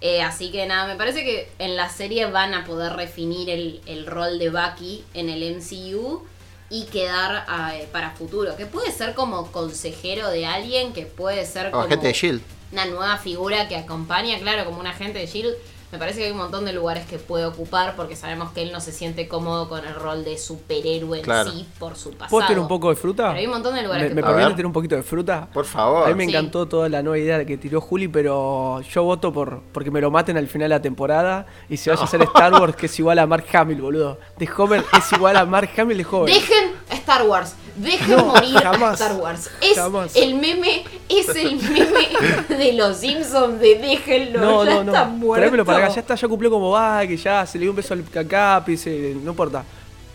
[0.01, 3.81] Eh, así que nada, me parece que en la serie van a poder definir el,
[3.87, 6.25] el rol de Bucky en el MCU
[6.71, 8.57] y quedar eh, para futuro.
[8.57, 12.43] Que puede ser como consejero de alguien, que puede ser Como como agente de Shield.
[12.73, 15.55] una nueva figura que acompaña, claro, como un agente de Shield.
[15.93, 18.71] Me parece que hay un montón de lugares que puede ocupar porque sabemos que él
[18.73, 21.51] no se siente cómodo con el rol de superhéroe en Claro.
[21.51, 22.31] sí por su pasado.
[22.31, 23.29] ¿Puedo tener un poco de fruta?
[23.29, 25.49] Pero hay un montón de lugares ¿Me, que me permite tener un poquito de fruta?
[25.53, 26.05] Por favor.
[26.07, 26.31] A mí me Sí.
[26.31, 30.11] encantó toda la nueva idea que tiró Juli, pero yo voto por porque me lo
[30.13, 32.99] maten al final de la temporada y se vaya a hacer Star Wars que es
[32.99, 34.19] igual a Mark Hamill, boludo.
[34.39, 36.33] De Homer es igual a Mark Hamill de Homer.
[36.35, 39.51] Dejen a Star Wars, dejen No, morir jamás, a Star Wars.
[39.61, 40.15] Es jamás.
[40.17, 42.09] el meme, es el meme
[42.49, 44.93] de los Simpsons de déjenlo, No, ya no, no.
[44.93, 45.41] está muerto.
[45.41, 47.77] Tráemelo para acá, ya está, ya cumplió como va, que ya se le dio un
[47.77, 49.65] beso al Cacapi, se- no importa.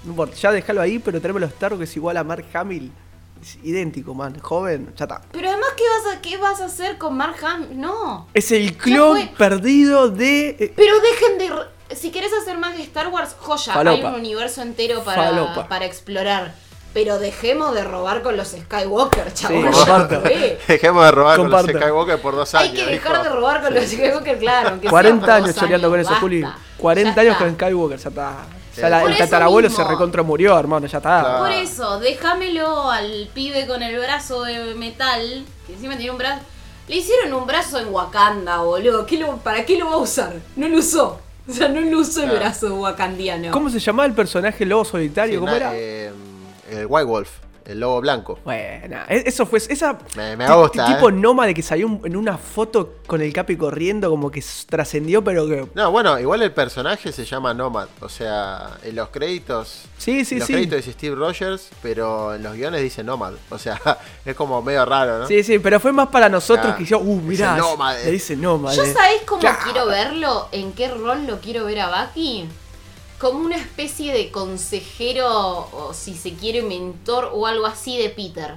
[0.04, 2.46] No importa, ya déjalo ahí, pero tráemelo a Star Wars que es igual a Mark
[2.54, 2.92] Hamill.
[3.42, 4.40] Es idéntico, man.
[4.40, 5.22] Joven, ya está.
[5.32, 7.80] Pero además, ¿qué vas a, qué vas a hacer con Mark Hamill?
[7.80, 8.28] No.
[8.34, 10.50] Es el clon perdido de.
[10.60, 11.76] eh, Pero dejen de...
[11.96, 15.68] Si querés hacer más de Star Wars, joya, hay un universo entero para, Falopa.
[15.68, 16.56] para explorar.
[16.96, 19.76] Pero dejemos de robar con los Skywalker, Sí, chavos.
[19.78, 20.22] comparto.
[20.68, 22.84] Dejemos de robar con los Skywalker por dos Hay años.
[22.86, 23.24] que dejar hijo.
[23.24, 24.70] de robar con los Skywalker, claro.
[24.70, 26.22] aunque sea 40 por años choreando con eso, basta.
[26.22, 26.46] Juli.
[26.78, 27.46] 40 Ya años está.
[27.46, 28.32] con Skywalker, ya está.
[28.74, 28.82] Sí.
[28.82, 29.84] Ya la- el tatarabuelo mismo.
[29.84, 31.38] se recontra murió, hermano, ya está.
[31.40, 36.42] Por eso, déjamelo al pibe con el brazo de metal, que encima tiene un brazo.
[36.88, 39.06] Le hicieron un brazo en Wakanda, boludo.
[39.06, 40.34] ¿Qué lo- ¿Para qué lo va a usar?
[40.56, 41.20] No lo usó.
[41.48, 42.40] O sea, no lo usó el Claro.
[42.46, 43.52] brazo wakandiano.
[43.52, 45.34] ¿Cómo se llamaba el personaje lobo solitario?
[45.36, 45.72] Sí, ¿Cómo na- era?
[45.76, 46.12] eh,
[46.70, 47.30] el White Wolf.
[47.66, 48.38] el lobo blanco.
[48.46, 49.58] Bueno, e- eso fue.
[49.58, 49.98] Esa.
[50.16, 50.86] Me, me gusta.
[50.86, 51.12] ti- tipo ¿eh?
[51.12, 55.48] nómade que salió un- en una foto con el Capi corriendo, como que trascendió, pero
[55.48, 55.68] que.
[55.74, 57.88] No, bueno, igual el personaje se llama Nomad.
[58.02, 59.82] O sea, en los créditos.
[59.98, 60.54] Sí, sí, en los sí.
[60.54, 63.34] créditos dice Steve Rogers, pero en los guiones dice Nomad.
[63.50, 63.82] O sea,
[64.26, 65.28] es como medio raro, ¿no?
[65.28, 68.36] Sí, sí, pero fue más para nosotros Ah, que yo, uh, mirá, dice le dice
[68.36, 68.78] nómade.
[68.78, 69.58] ¿Yo sabés cómo Claro.
[69.64, 70.50] quiero verlo?
[70.52, 72.48] ¿En qué rol lo quiero ver a Bucky?
[73.20, 75.30] Como una especie de consejero,
[75.72, 78.56] o si se quiere, mentor o algo así de Peter.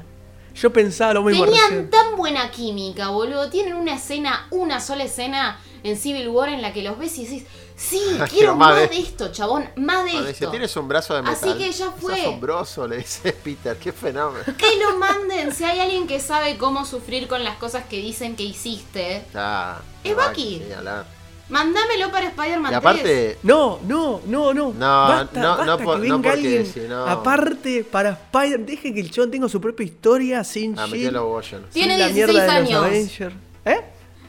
[0.54, 1.90] Yo pensaba lo mismo Tenían recién.
[1.90, 3.48] tan buena química, boludo.
[3.48, 7.24] Tienen una escena, una sola escena en Civil War en la que los ves y
[7.26, 7.44] decís,
[7.76, 8.00] sí,
[8.30, 10.50] Quiero más de- de esto, chabón, más de Cuando dice, esto.
[10.50, 11.36] tienes un brazo de metal.
[11.50, 12.20] Así que ya Es fue.
[12.20, 13.76] asombroso, le dice Peter.
[13.78, 14.44] Qué fenómeno.
[14.58, 18.34] Que lo manden, si hay alguien que sabe cómo sufrir con las cosas que dicen
[18.34, 20.64] que hiciste, Ah, Es Bucky.
[20.76, 21.06] hablar.
[21.48, 22.76] Mándamelo para Spider-Man Y 3.
[22.78, 24.72] aparte, No, no, no, no.
[24.72, 24.78] No,
[25.08, 26.66] basta, no, basta no que por- no venga porque alguien.
[26.66, 30.86] si no- Aparte, para Spider, deje que el chabón tenga su propia historia sin ah.
[30.90, 33.32] Tiene sin la 16 mierda de los años.
[33.64, 33.80] ¿Eh?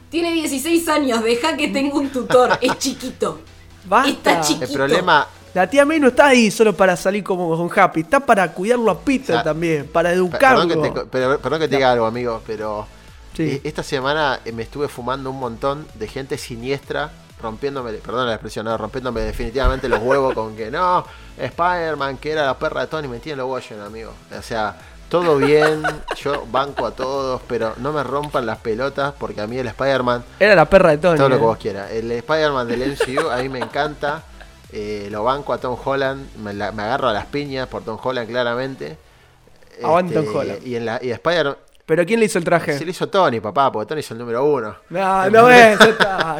[0.09, 3.41] Tiene 16 años, deja que tenga un tutor, es chiquito.
[3.85, 4.09] Basta.
[4.09, 4.65] Está chiquito.
[4.65, 8.19] El problema, La tía May no está ahí solo para salir como con Happy, está
[8.19, 10.67] para cuidarlo a Peter O sea, también, para educarlo.
[10.67, 12.85] Perdón que te, pero- perdón que te diga algo, amigo, pero
[13.45, 13.51] Sí.
[13.55, 17.11] eh, esta semana eh, me estuve fumando un montón de gente siniestra,
[17.41, 21.05] rompiéndome, perdón la expresión, no, rompiéndome definitivamente los huevos con que no,
[21.37, 24.11] Spider-Man, que era la perra de Tony, me tiene los huevos, amigo.
[24.37, 24.75] O sea,
[25.07, 25.81] todo bien,
[26.21, 30.23] yo banco a todos, pero no me rompan las pelotas porque a mí el Spider-Man
[30.39, 31.17] Era la perra de Tony.
[31.17, 31.45] todo lo que eh.
[31.45, 31.91] vos quieras.
[31.91, 34.23] El Spider-Man del MCU a mí me encanta.
[34.71, 36.35] Eh, lo banco a Tom Holland.
[36.37, 38.97] Me, la- me agarro a las piñas por Tom Holland, claramente.
[39.83, 40.67] Aguante Tom Este, Holland.
[40.67, 41.57] Y, en la, y Spider
[41.89, 42.77] Pero ¿quién le hizo el traje?
[42.77, 44.75] se lo hizo Tony, papá, porque Tony es el número uno.
[44.91, 45.79] No, no ves.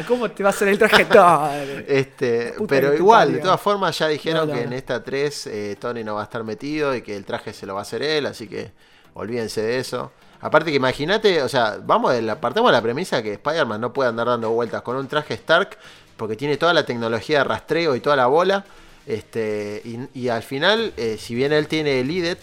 [0.06, 1.84] ¿Cómo te va a hacer el traje Tony?
[1.88, 5.46] Este, puta pero igual, de todas formas, ya dijeron No, no, que en esta 3
[5.48, 7.82] eh, Tony no va a estar metido y que el traje se lo va a
[7.82, 8.70] hacer él, así que
[9.14, 10.12] olvídense de eso.
[10.40, 13.92] Aparte que imagínate, o sea, vamos de la, partamos de la premisa que Spider-Man no
[13.92, 15.76] puede andar dando vueltas con un traje Stark
[16.16, 18.64] porque tiene toda la tecnología de rastreo y toda la bola.
[19.04, 22.38] Este, y, y al final, eh, si bien él tiene el IDET,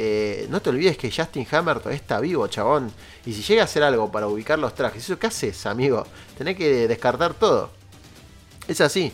[0.00, 2.92] eh, no te olvides que Justin Hammer todavía está vivo, chabón.
[3.26, 6.06] Y si llega a hacer algo para ubicar los trajes, ¿eso qué haces, amigo?
[6.36, 7.70] Tenés que descartar todo.
[8.68, 9.12] Es así.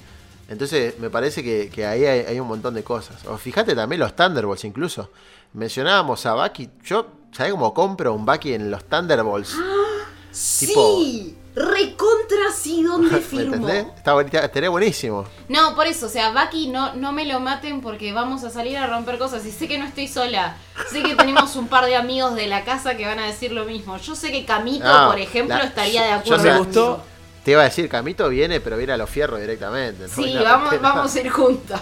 [0.49, 3.25] Entonces me parece que, que ahí hay, hay un montón de cosas.
[3.25, 5.11] O fíjate también los Thunderbolts incluso.
[5.55, 6.69] Mencionábamos a Bucky.
[6.85, 9.57] Yo, ¿sabés cómo compro un Bucky en los Thunderbolts?
[10.61, 13.87] Tipo- Sí, recontra sí, ¿dónde ¿Me entendés?
[13.97, 15.25] Está bonita, estaría buenísimo.
[15.49, 18.77] No, por eso, o sea, Bucky, no, no me lo maten porque vamos a salir
[18.77, 19.45] a romper cosas.
[19.47, 20.57] Y sé que no estoy sola.
[20.91, 23.65] Sé que tenemos un par de amigos de la casa que van a decir lo
[23.65, 23.97] mismo.
[23.99, 26.43] Yo sé que Camito, Ah, por ejemplo, la- estaría de acuerdo.
[26.45, 27.03] yo sé- conmigo.
[27.45, 30.05] Te iba a decir, Camito viene, pero viene a los fierros directamente.
[30.05, 30.09] ¿no?
[30.09, 31.81] Sí, No, vamos, vamos a ir juntas.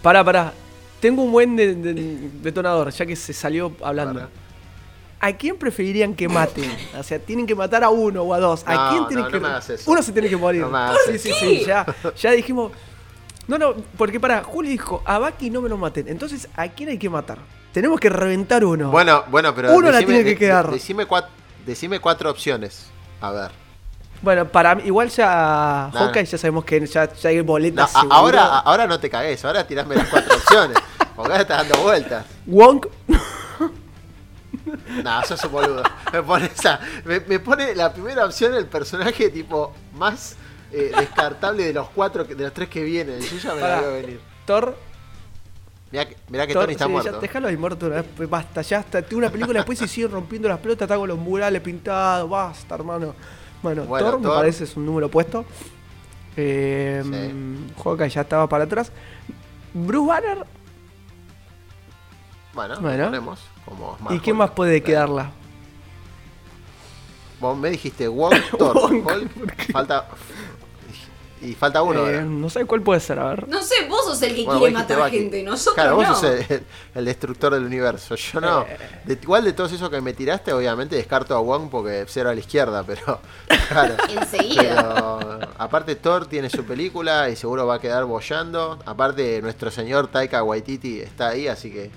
[0.00, 0.52] Pará, pará.
[1.00, 4.28] Tengo un buen de- de- detonador, ya que se salió hablando.
[5.24, 6.70] ¿A quién preferirían que maten?
[6.98, 8.64] O sea, tienen que matar a uno o a dos.
[8.66, 9.90] ¿A No, quién no, tienen no que me hagas eso.
[9.90, 10.62] Uno se tiene que morir.
[10.62, 11.22] No me hagas sí, eso.
[11.22, 11.86] sí, sí, ya,
[12.20, 12.72] ya dijimos.
[13.46, 16.08] No, no, porque para, Juli dijo, a Baki no me lo maten.
[16.08, 17.38] Entonces, ¿a quién hay que matar?
[17.72, 18.90] Tenemos que reventar uno.
[18.90, 19.72] Bueno, bueno, pero.
[19.74, 20.66] Uno la tiene que de- quedar.
[20.66, 21.28] de- Decime, cuat-
[21.64, 22.86] decime cuatro opciones.
[23.20, 23.50] A ver.
[24.22, 26.28] Bueno, para mí, igual ya No, Hawkeye no.
[26.30, 27.90] ya sabemos que ya, ya hay No, boletas.
[27.92, 28.12] seguro.
[28.14, 30.76] ahora, ahora no te cagues, ahora tirame las cuatro opciones.
[31.16, 32.24] Porque ahora estás dando vueltas.
[32.46, 32.86] Wong,
[35.04, 35.82] No, sos un boludo.
[36.12, 40.36] Me pone, esa- me, me pone la primera opción el personaje tipo más
[40.72, 43.20] eh, descartable de los cuatro, de los tres que vienen.
[43.20, 44.20] Yo ya me la veo venir.
[44.46, 44.76] Thor.
[45.90, 47.12] Mirá que, mirá que Thor, Tony está sí, muerto.
[47.12, 49.04] Ya, déjalo ahí muerto una vez, pues basta, ya está.
[49.14, 53.14] Una película después y siguen rompiendo las pelotas, está con los murales pintados, basta, hermano.
[53.62, 55.44] Bueno, Bueno, Thor, me parece es un número opuesto.
[56.36, 57.02] Eh,
[57.84, 58.90] Hawkeye ya estaba para atrás.
[59.74, 60.46] Bruce Banner,
[62.54, 63.36] Bueno, Bueno.
[63.64, 65.30] como ¿y quién más puede quedarla?
[67.40, 70.08] Vos me dijiste Wong, Thor, Hulk, falta.
[71.40, 72.06] Y falta uno.
[72.08, 73.48] Eh, no sé cuál puede ser, a ver.
[73.48, 75.18] No sé, vos sos el que Bueno, quiere vos matar Bucky.
[75.18, 76.14] gente, nosotros Claro, vos no.
[76.14, 76.62] sos el,
[76.94, 78.14] el destructor del universo.
[78.14, 78.62] Yo no.
[78.62, 78.78] Eh.
[79.06, 82.34] De, igual de todos esos que me tiraste, obviamente descarto a Wong porque cero a
[82.34, 83.20] la izquierda, pero.
[83.68, 83.96] Claro.
[84.08, 84.62] Enseguida.
[84.62, 88.78] Pero, aparte, Thor tiene su película y seguro va a quedar bollando.
[88.86, 91.90] Aparte, nuestro señor Taika Waititi está ahí, así que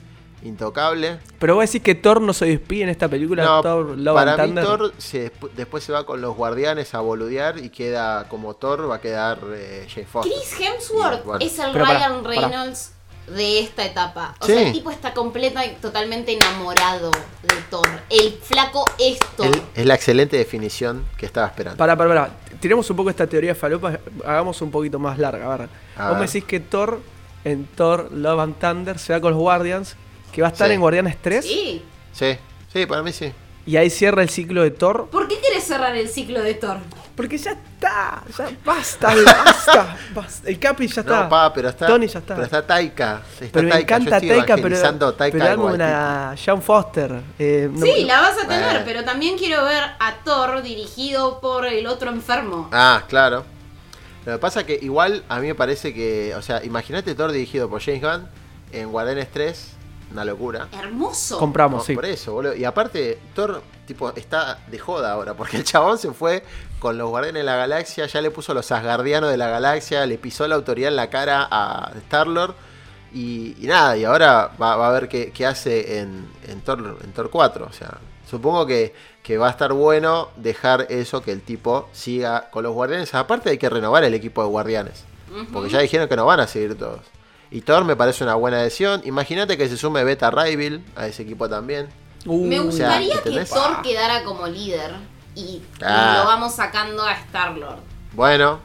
[0.46, 1.20] intocable.
[1.39, 4.34] Pero vos decís que Thor no se despide en esta película, No, Thor Love para
[4.34, 4.66] and mí Thunder.
[4.66, 8.96] Thor se, después se va con los guardianes a boludear y queda como Thor, va
[8.96, 10.32] a quedar eh, Foster.
[10.34, 11.46] Chris Hemsworth Y, bueno.
[11.46, 12.24] es el Pero Ryan.
[12.24, 12.91] Reynolds
[13.28, 14.36] de esta etapa.
[14.39, 14.54] O Sí.
[14.54, 17.10] sea, el tipo está completa y totalmente enamorado
[17.41, 17.88] de Thor.
[18.12, 19.48] El flaco es Thor.
[19.48, 21.76] El- es la excelente definición que estaba esperando.
[21.78, 22.30] Para, para, para.
[22.60, 25.52] Tiremos un poco esta teoría de falopa, hagamos un poquito más larga.
[25.54, 25.70] A ver.
[25.98, 27.02] A Vos me decís que Thor,
[27.43, 29.96] en Thor Love and Thunder, se va con los Guardians,
[30.36, 30.73] que va a estar Sí.
[30.73, 31.45] en Guardianes 3.
[31.45, 31.81] Sí.
[32.11, 32.38] Sí,
[32.71, 33.31] sí, para mí sí.
[33.65, 35.07] Y ahí cierra el ciclo de Thor.
[35.09, 36.77] ¿Por qué querés cerrar el ciclo de Thor?
[37.15, 40.49] Porque ya está, ya basta, basta, basta.
[40.49, 41.23] El Capi ya está.
[41.23, 41.88] No, pa, pero está.
[41.88, 42.36] Tony ya está.
[42.36, 43.21] Pero está Taika.
[43.39, 43.95] Está Pero me Taika.
[43.95, 45.83] encanta Taika, pero, Taika pero dame Waititi.
[45.83, 47.21] una Sean Foster.
[47.39, 51.65] eh, no- Sí, la vas a tener, pero también quiero ver a Thor dirigido por
[51.65, 52.69] el otro enfermo.
[52.73, 53.45] Ah, claro.
[54.25, 57.69] Lo que pasa que igual a mí me parece que, o sea, imagínate Thor dirigido
[57.69, 58.27] por James Gunn
[58.73, 59.71] en Guardianes 3,
[60.16, 60.68] una locura.
[60.72, 61.38] Hermoso.
[61.38, 61.95] Compramos, No, sí.
[61.95, 62.55] Por eso, boludo.
[62.55, 66.43] Y aparte, Thor, tipo, está de joda ahora, porque el chabón se fue
[66.80, 70.18] con los Guardianes de la Galaxia, ya le puso los Asgardianos de la Galaxia, le
[70.18, 72.55] pisó la autoridad en la cara a Star-Lord.
[73.13, 76.97] Y, y nada, y ahora va, va a ver qué, qué hace en, en, Thor,
[77.01, 77.66] en Thor 4.
[77.70, 77.97] O sea,
[78.30, 78.93] supongo que,
[79.24, 83.13] que va a estar bueno dejar eso, que el tipo siga con los Guardianes.
[83.16, 85.05] Aparte hay que renovar el equipo de Guardianes.
[85.51, 87.01] Porque ya dijeron que no van a seguir todos.
[87.52, 89.02] Y Thor me parece una buena adhesión.
[89.06, 91.88] Imagínate que se sume Beta Ray Bill a ese equipo también.
[92.26, 93.46] Me O sea, gustaría que.
[93.46, 94.96] Thor quedara como líder
[95.36, 96.20] y, y Ah.
[96.22, 97.80] lo vamos sacando a Star-Lord.
[98.14, 98.60] Bueno,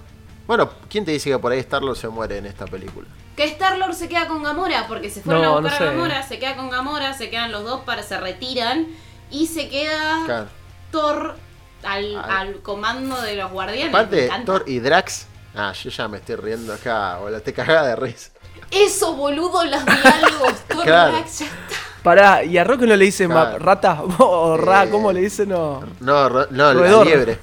[0.46, 3.06] bueno, ¿quién te dice que por ahí Star-Lord se muere en esta película?
[3.36, 5.90] Que Star-Lord se queda con Gamora porque se fueron No, a no buscar a.
[5.92, 8.86] Gamora, se queda con Gamora, se quedan los dos para se retiran
[9.30, 10.48] y se queda Claro.
[10.90, 11.36] Thor
[11.82, 13.92] al, al comando de los guardianes.
[13.92, 14.30] Me Aparte.
[14.46, 15.26] Thor y Drax.
[15.54, 17.40] Ah, yo ya me estoy riendo acá, boludo.
[17.42, 18.30] Te cagaba de risa.
[18.70, 20.54] Eso, boludo, los diálogos.
[20.68, 21.12] Thor Claro.
[21.12, 21.56] Drax, ya está.
[22.02, 23.58] Pará, ¿y a Roque no le dicen Claro.
[23.58, 24.02] rata?
[24.18, 25.48] O ra, Eh, ¿cómo le dicen?
[25.50, 25.82] No.
[26.00, 27.06] No, ro- no, la Roedor.
[27.06, 27.38] liebre.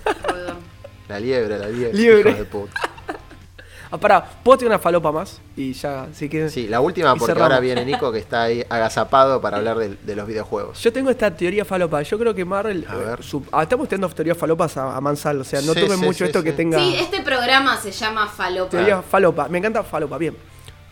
[1.08, 1.94] La liebre, la liebre.
[1.98, 2.30] Liebre.
[2.32, 2.82] hijo de puta.
[3.90, 5.40] Ah, pará, ¿puedo tener una falopa más?
[5.56, 6.50] Y ya, si que.
[6.50, 7.44] Sí, la última y porque cerramos.
[7.54, 10.84] ahora viene Nico que está ahí agazapado para hablar de, de los videojuegos.
[10.84, 12.02] Yo tengo esta teoría falopa.
[12.02, 12.84] Yo creo que Marvel.
[12.84, 15.40] eh, su- ah, estamos teniendo teorías falopas a, a Mansal.
[15.40, 16.78] O sea, no Sí, tomen sí, mucho sí, esto que tenga.
[16.78, 18.72] Sí, este programa se llama Falopa.
[18.72, 19.48] Teoría falopa.
[19.48, 20.18] Me encanta falopa.
[20.18, 20.36] Bien.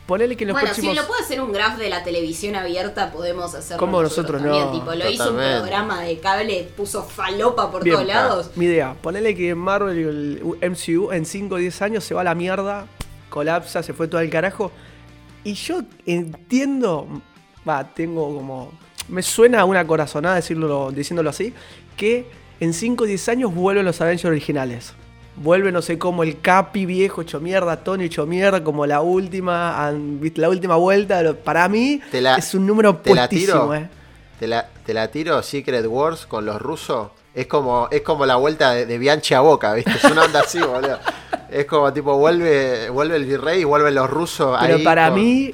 [0.06, 0.94] Ponele que en los Bueno, próximos.
[0.94, 3.80] si lo puede hacer un graph de la televisión abierta, podemos hacerlo.
[3.80, 4.52] ¿Cómo nosotros no?
[4.52, 4.72] también.
[4.80, 5.60] Tipo, lo hizo un Totalmente.
[5.62, 8.52] programa de cable, puso falopa por Bien, todos lados.
[8.56, 12.22] Mi idea, ponele que Marvel y el MCU en 5 o 10 años se va
[12.22, 12.86] a la mierda,
[13.32, 14.72] colapsa, se fue todo al carajo.
[15.44, 17.08] Y yo entiendo,
[17.68, 18.72] va, tengo como.
[19.08, 21.54] Me suena una corazonada decirlo, diciéndolo así,
[21.98, 22.28] que
[22.60, 24.94] en 5 o 10 años vuelven los Avengers originales.
[25.38, 29.92] Vuelve, no sé cómo, el Capi viejo hecho mierda, Tony hecho mierda, como la última,
[30.36, 31.22] la última vuelta.
[31.44, 33.74] Para mí la- es un número te la tiro.
[33.76, 33.90] eh.
[34.40, 37.10] Te la, te la tiro Secret Wars con los rusos.
[37.34, 39.92] Es como, es como la vuelta de, de Bianchi a Boca, ¿viste?
[39.92, 41.00] Es una onda así, boludo.
[41.52, 45.20] Es como tipo, vuelve, vuelve el virrey y vuelven los rusos Pero ahí para con-
[45.20, 45.54] mí,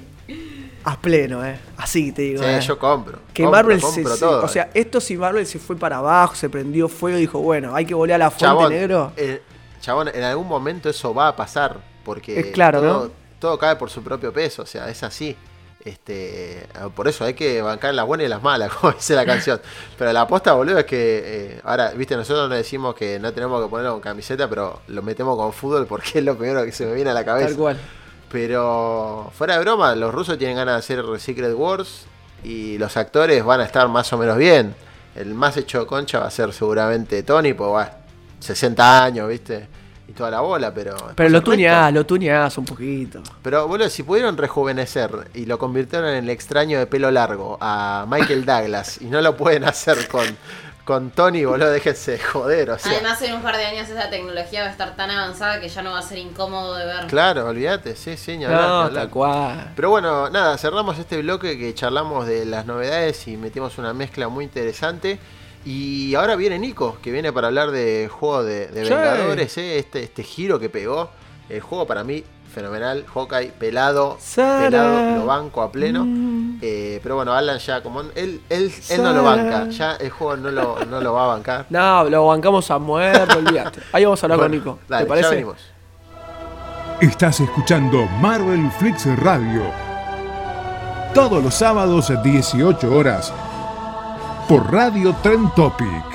[0.83, 1.57] a pleno, ¿eh?
[1.77, 2.43] Así te digo.
[2.43, 2.59] Sí, eh.
[2.61, 3.19] yo compro.
[3.33, 4.45] Que compro, Marvel se, compro se- todo.
[4.45, 7.75] O sea, esto si Marvel se fue para abajo, se prendió fuego y dijo, bueno,
[7.75, 9.11] hay que volver a la fuente Chabón, negro.
[9.17, 9.41] eh,
[9.81, 11.77] chabón, en algún momento eso va a pasar.
[12.05, 13.11] Porque Es claro, todo, ¿no?
[13.39, 14.63] todo cae por su propio peso.
[14.63, 15.35] O sea, es así.
[15.83, 19.59] Este, por eso hay que bancar las buenas y las malas, como dice la canción.
[19.97, 23.63] Pero la aposta, boludo, es que eh, ahora, viste, nosotros nos decimos que no tenemos
[23.63, 26.85] que ponerlo con camiseta, pero lo metemos con fútbol porque es lo primero que se
[26.85, 27.49] me viene a la cabeza.
[27.49, 27.77] Tal cual.
[28.31, 32.05] Pero fuera de broma, los rusos tienen ganas de hacer Secret Wars
[32.43, 34.73] y los actores van a estar más o menos bien.
[35.15, 37.97] El más hecho concha va a ser seguramente Tony, pues va,
[38.41, 39.67] 60 años, ¿viste?
[40.07, 40.97] Y toda la bola, pero.
[41.15, 43.21] Pero lo tuñás, lo tuñás un poquito.
[43.41, 48.05] Pero, boludo, si pudieron rejuvenecer y lo convirtieron en el extraño de pelo largo a
[48.09, 50.25] Michael Douglas y no lo pueden hacer con,
[50.83, 52.91] con Tony, boludo, déjense de joder, o sea.
[52.91, 55.81] Además, en un par de años esa tecnología va a estar tan avanzada que ya
[55.81, 57.07] no va a ser incómodo de ver.
[57.07, 59.03] Claro, olvídate, sí, sí, ni hablar, ni No, hablar.
[59.03, 59.71] tal cual.
[59.77, 64.27] Pero bueno, nada, cerramos este bloque que charlamos de las novedades y metimos una mezcla
[64.27, 65.19] muy interesante.
[65.65, 68.67] Y ahora viene Nico, que viene para hablar de juego de.
[68.73, 69.77] Vengadores, ¿eh?
[69.79, 71.09] este, este giro que pegó.
[71.49, 73.05] El juego para mí, fenomenal.
[73.13, 74.65] Hawkeye, pelado, Sara.
[74.69, 76.05] pelado, lo banco a pleno.
[76.61, 80.37] Eh, pero bueno, Alan ya, como él, él, él no lo banca, ya el juego
[80.37, 81.65] no lo, no lo va a bancar.
[81.69, 83.81] No, lo bancamos a muerte, olvídate.
[83.91, 84.79] Ahí vamos a hablar Bueno, con Nico.
[84.87, 85.25] dale, ¿Te parece?
[85.27, 85.57] ya venimos.
[87.01, 89.63] Estás escuchando Marvel Flix Radio.
[91.13, 93.33] Todos los sábados a 18 horas.
[94.47, 96.05] Por Radio Trend Topic.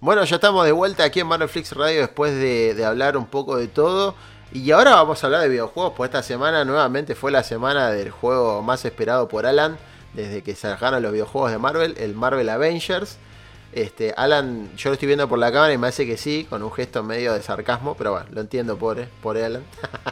[0.00, 3.68] Bueno, ya estamos de vuelta aquí en Marvelflix Radio después de, hablar un poco de
[3.68, 4.14] todo.
[4.52, 8.10] Y ahora vamos a hablar de videojuegos, pues esta semana nuevamente fue la semana del
[8.10, 9.78] juego más esperado por Alan
[10.12, 13.18] desde que sacaron los videojuegos de Marvel, el Marvel Avengers.
[13.72, 16.62] Este, Alan, yo lo estoy viendo por la cámara y me hace que sí, con
[16.62, 19.62] un gesto medio de sarcasmo, pero bueno, lo entiendo, pobre, pobre Alan.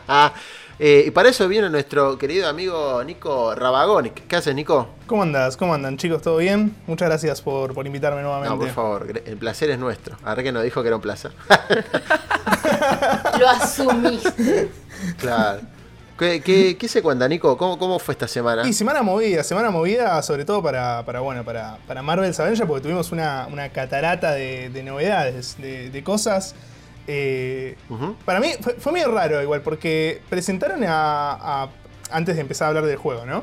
[0.82, 4.12] Eh, y para eso viene nuestro querido amigo Nico Rabagón.
[4.26, 4.88] ¿Qué haces, Nico?
[5.06, 5.58] ¿Cómo andas?
[5.58, 6.22] ¿Cómo andan, chicos?
[6.22, 6.74] ¿Todo bien?
[6.86, 8.54] Muchas gracias por, por invitarme nuevamente.
[8.54, 10.16] No, por favor, el placer es nuestro.
[10.24, 11.32] Ahora que nos dijo que era un placer.
[13.38, 14.70] Lo asumiste.
[15.18, 15.60] Claro.
[16.20, 17.56] ¿Qué, qué, qué se cuenta, Nico?
[17.56, 18.68] ¿Cómo, ¿Cómo fue esta semana?
[18.68, 22.82] Y semana movida, semana movida sobre todo para, para bueno, para, para Marvel's Avengers porque
[22.82, 26.54] tuvimos una, una catarata de, de novedades, de, de cosas.
[27.08, 27.74] Eh,
[28.24, 31.32] Para mí fue, fue medio raro igual, porque presentaron a,
[31.64, 31.68] a-
[32.12, 33.42] Antes de empezar a hablar del juego, ¿no?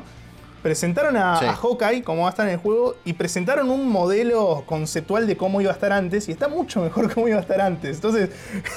[0.62, 1.44] Presentaron a, Sí.
[1.44, 5.36] a Hawkeye como va a estar en el juego y presentaron un modelo conceptual de
[5.36, 7.96] cómo iba a estar antes y está mucho mejor cómo iba a estar antes.
[7.96, 8.30] Entonces,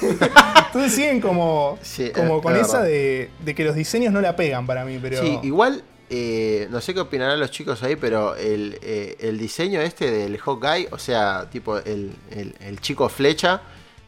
[0.66, 1.78] entonces siguen como,
[2.14, 5.20] como es- con es esa de que los diseños no la pegan para mí, pero...
[5.20, 9.80] Sí, igual, eh, no sé qué opinarán los chicos ahí, pero el, eh, el diseño
[9.80, 13.60] este del Hawkeye, o sea, tipo el, el- el chico flecha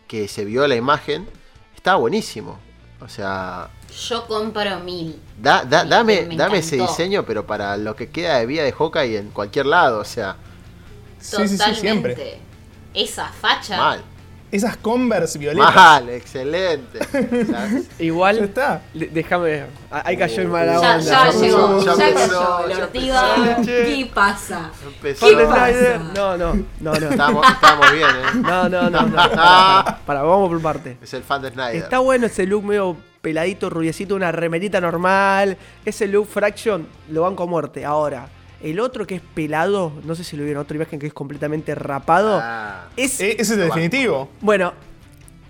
[0.06, 1.26] que se vio la imagen,
[1.74, 2.58] está buenísimo.
[3.00, 3.68] O sea,
[4.08, 5.20] Yo compro mil.
[5.38, 8.62] da, da- Me- dame, me dame ese diseño, pero para lo que queda de vida
[8.62, 10.36] de Hawkeye en cualquier lado, o sea.
[11.30, 12.38] Totalmente.
[12.94, 13.76] Esa facha.
[13.76, 14.04] Mal.
[14.54, 15.74] Esas Converse violetas.
[15.74, 17.00] Mal, excelente.
[17.98, 18.82] Igual, está.
[18.94, 19.64] déjame.
[19.90, 21.30] Ahí cayó el Ya, mala ya onda.
[21.32, 22.08] llegó, ya, ya cayó.
[22.08, 23.56] empezó, ya Ortiga.
[23.64, 24.70] ¿Qué pasa?
[24.86, 25.26] Empezó.
[25.26, 25.66] ¿Qué pasa?
[25.72, 27.08] Snyder, No, no, no, no.
[27.10, 28.36] Estamos, estamos bien, ¿eh?
[28.42, 29.16] No, no, no, no.
[29.16, 30.98] Para, para, vamos por parte.
[31.02, 31.74] Es el fan de Snyder.
[31.74, 35.56] Está bueno ese look medio peladito, rubiecito, una remerita normal.
[35.84, 37.84] Ese look Fraction lo banco a muerte.
[37.84, 38.28] Ahora,
[38.64, 41.74] el otro que es pelado, no sé si lo vieron, otra imagen que es completamente
[41.74, 42.40] rapado.
[42.42, 42.88] Ah.
[42.96, 44.30] es, Eh, ese es el definitivo.
[44.40, 44.72] Bueno,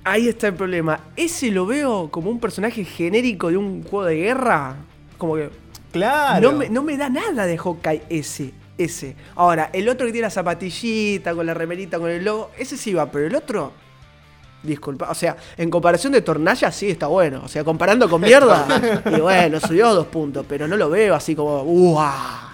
[0.03, 0.99] ahí está el problema.
[1.15, 4.77] Ese lo veo como un personaje genérico de un juego de guerra.
[5.17, 5.49] Como que.
[5.93, 6.51] Claro.
[6.51, 8.53] No me, no me da nada de Hawkeye ese.
[8.77, 9.15] Ese.
[9.37, 12.93] Ahora, el otro que tiene la zapatillita, con la remerita, con el logo, ese sí
[12.93, 13.73] va, pero el otro.
[14.61, 17.43] Disculpa, o sea, en comparación de Tornaya sí está bueno.
[17.45, 18.67] O sea, comparando con mierda,
[19.17, 21.63] y bueno, subió dos puntos, pero no lo veo así como.
[21.63, 22.54] ¡Uah!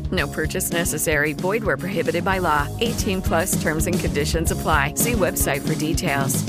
[0.11, 1.33] No purchase necessary.
[1.33, 2.67] Void where prohibited by law.
[2.81, 4.93] 18 plus terms and conditions apply.
[4.95, 6.43] See website for details.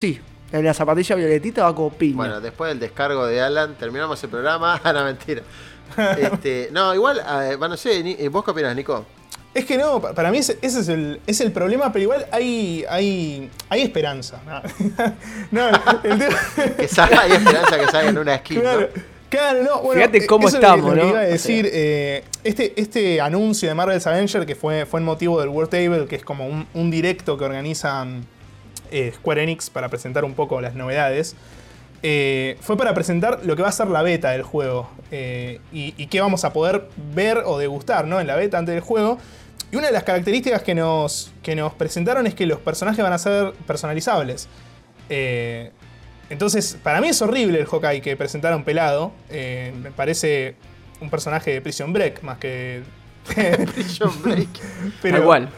[0.00, 0.18] Sí,
[0.50, 2.16] en la zapatilla violetita va como piña.
[2.16, 4.80] Bueno, después del descargo de Alan, terminamos el programa.
[4.82, 5.42] Ah, no, mentira.
[6.18, 9.04] Este, no, igual, eh, bueno, no sé, eh, ¿vos qué opinás, Nico?
[9.52, 12.26] Es que no, pa- para mí ese, ese es, el, es el problema, pero igual
[12.32, 14.40] hay, hay, hay esperanza.
[15.50, 19.02] No, el tema- Que salga, hay esperanza que salga en una skin, Claro, ¿no?
[19.32, 21.08] Claro, no, bueno, Fíjate eh, cómo eso es lo que- estamos, ¿no?
[21.08, 21.74] iba a O decir, sea.
[21.74, 26.06] eh, este, este anuncio de Marvel's Avenger, que fue, fue en motivo del World Table,
[26.06, 28.24] que es como un, un directo que organizan
[28.90, 31.34] eh, Square Enix para presentar un poco las novedades,
[32.04, 35.60] eh, fue para presentar lo que va a ser la beta del juego y,
[35.96, 38.20] y qué vamos a poder ver o degustar ¿no?
[38.20, 39.18] en la beta antes del juego.
[39.70, 43.12] Y una de las características que nos, que nos presentaron es que los personajes van
[43.12, 44.48] a ser personalizables.
[45.08, 45.70] Eh,
[46.32, 49.12] entonces, para mí es horrible el Hawkeye que presentaron pelado.
[49.28, 50.56] Eh, me parece
[51.00, 52.82] un personaje de Prison Break más que.
[53.74, 54.48] Prison Break.
[55.02, 55.48] Pero, Tal cual.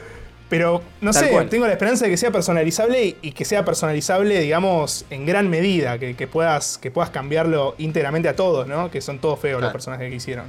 [0.48, 1.48] Pero, no Tal sé, cual.
[1.48, 5.48] tengo la esperanza de que sea personalizable y, y que sea personalizable, digamos, en gran
[5.48, 5.98] medida.
[5.98, 8.90] Que, que puedas, que puedas cambiarlo íntegramente a todos, ¿no?
[8.90, 10.46] Que son todos feos los personajes que hicieron.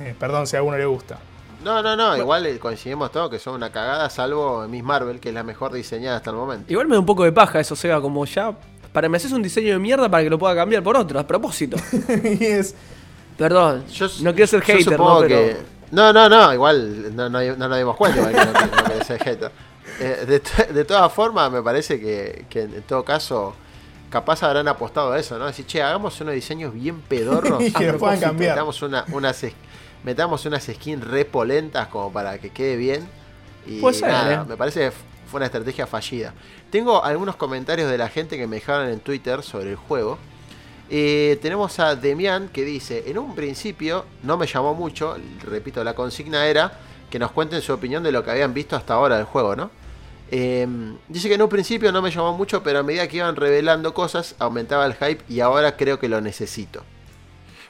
[0.00, 1.18] Eh, perdón si a alguno le gusta.
[1.62, 5.30] No, no, no, igual eh, coincidimos todos que son una cagada, salvo Miss Marvel, que
[5.30, 6.70] es la mejor diseñada hasta el momento.
[6.72, 8.54] Igual me da un poco de paja eso, o sea, como ya.
[8.96, 11.26] Para me haces un diseño de mierda para que lo pueda cambiar por otro, a
[11.26, 11.76] propósito.
[12.24, 12.74] y es.
[13.36, 15.20] Perdón, Yo, no quiero ser yo hater, supongo ¿no?
[15.20, 15.36] Pero.
[15.36, 15.56] que.
[15.90, 19.06] No, no, no, igual no, no, no nos dimos cuenta igual que no, no querés
[19.06, 19.50] ser hater.
[20.00, 23.54] Eh, de, to- de todas formas, me parece que, que en todo caso,
[24.08, 25.44] capaz habrán apostado a eso, ¿no?
[25.46, 27.62] Decir, che, hagamos unos diseños bien pedorros.
[27.62, 28.52] Y que puedan cambiar.
[28.54, 29.44] Metamos, una, unas,
[30.04, 33.06] metamos unas skins repolentas como para que quede bien.
[33.66, 34.44] Y Puede ser, nada, ¿eh?
[34.48, 34.90] me parece
[35.26, 36.34] fue una estrategia fallida.
[36.70, 40.18] Tengo algunos comentarios de la gente que me dejaron en Twitter sobre el juego.
[40.88, 45.94] Eh, tenemos a Demian que dice, en un principio no me llamó mucho, repito, la
[45.94, 46.78] consigna era
[47.10, 49.70] que nos cuenten su opinión de lo que habían visto hasta ahora del juego, ¿no?
[50.30, 50.66] Eh,
[51.08, 53.94] dice que en un principio no me llamó mucho, pero a medida que iban revelando
[53.94, 56.82] cosas aumentaba el hype y ahora creo que lo necesito.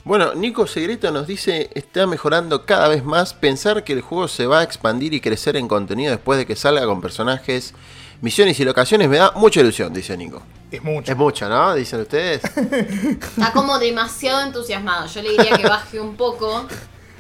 [0.06, 4.46] Bueno, Nico Segreto nos dice, está mejorando cada vez más, pensar que el juego se
[4.46, 7.74] va a expandir y crecer en contenido después de que salga con personajes,
[8.20, 10.42] misiones y locaciones me da mucha ilusión, dice Nico.
[10.70, 11.10] Es mucho.
[11.10, 11.74] Es mucho, ¿no?
[11.74, 12.40] Dicen ustedes.
[12.56, 15.06] Está como demasiado entusiasmado.
[15.08, 16.66] Yo le diría que baje un poco.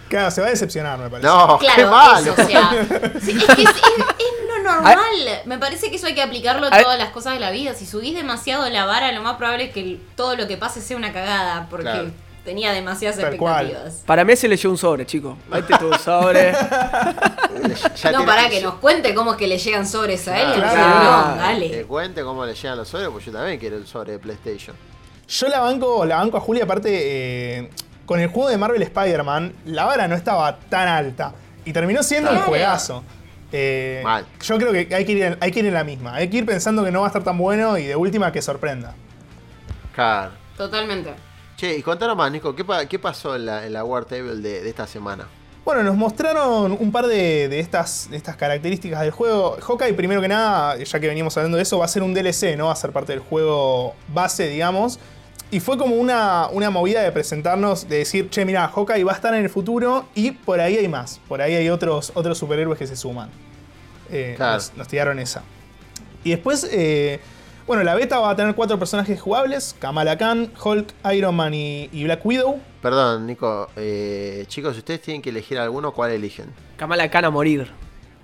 [0.08, 1.26] Claro, se va a decepcionar, me parece.
[1.28, 2.20] No, qué Claro, malo.
[2.20, 2.70] eso, o sea.
[3.20, 3.74] sí, es que es, es-
[4.18, 4.96] es lo normal.
[5.46, 7.74] Me parece que eso hay que aplicarlo a todas las cosas de la vida.
[7.74, 10.96] Si subís demasiado la vara, lo más probable es que todo lo que pase sea
[10.96, 11.66] una cagada.
[11.68, 12.10] Porque Claro.
[12.46, 13.66] Tenía demasiadas Tal cual.
[13.66, 14.02] expectativas.
[14.06, 15.36] Para mí se leyó un sobre, chico.
[15.50, 16.54] Ahí te tuvo un sobre.
[17.96, 20.52] Ya no, para que nos cuente cómo es que le llegan sobres a él.
[20.54, 20.72] Claro.
[20.72, 21.28] Claro.
[21.30, 21.70] no, dale.
[21.70, 24.76] Que cuente cómo le llegan los sobres, pues yo también quiero el sobre de PlayStation.
[25.26, 27.70] Yo la banco, la banco a Julia, aparte, eh,
[28.04, 31.32] con el juego de Marvel Spider-Man, la vara no estaba tan alta.
[31.64, 32.50] Y terminó siendo un Claro.
[32.50, 33.02] juegazo.
[33.50, 34.24] Eh, Mal.
[34.40, 36.14] Yo creo que hay que, ir hay que ir en la misma.
[36.14, 38.40] Hay que ir pensando que no va a estar tan bueno y de última que
[38.42, 38.94] sorprenda.
[39.94, 40.32] Claro.
[40.56, 41.10] Totalmente.
[41.56, 44.36] Che, y contanos más, Nico, ¿qué, pa- qué pasó en la, en la War Table
[44.36, 45.26] de, de esta semana?
[45.64, 49.56] Bueno, nos mostraron un par de, de estas, de estas características del juego.
[49.60, 52.56] Hawkeye, primero que nada, ya que venimos hablando de eso, va a ser un DLC,
[52.56, 55.00] no va a ser parte del juego base, digamos.
[55.50, 59.14] Y fue como una, una movida de presentarnos, de decir, che, mira, Hawkeye va a
[59.16, 61.20] estar en el futuro y por ahí hay más.
[61.26, 63.30] Por ahí hay otros, otros superhéroes que se suman.
[64.10, 64.54] Eh, Claro.
[64.54, 65.42] nos, nos tiraron esa.
[66.22, 67.20] Y después, eh,
[67.66, 71.88] bueno, la beta va a tener cuatro personajes jugables: Kamala Khan, Hulk, Iron Man y,
[71.92, 72.60] y Black Widow.
[72.82, 76.46] Perdón, Nico, eh, chicos, si ustedes tienen que elegir alguno, ¿cuál eligen?
[76.76, 77.68] Kamala Khan a morir.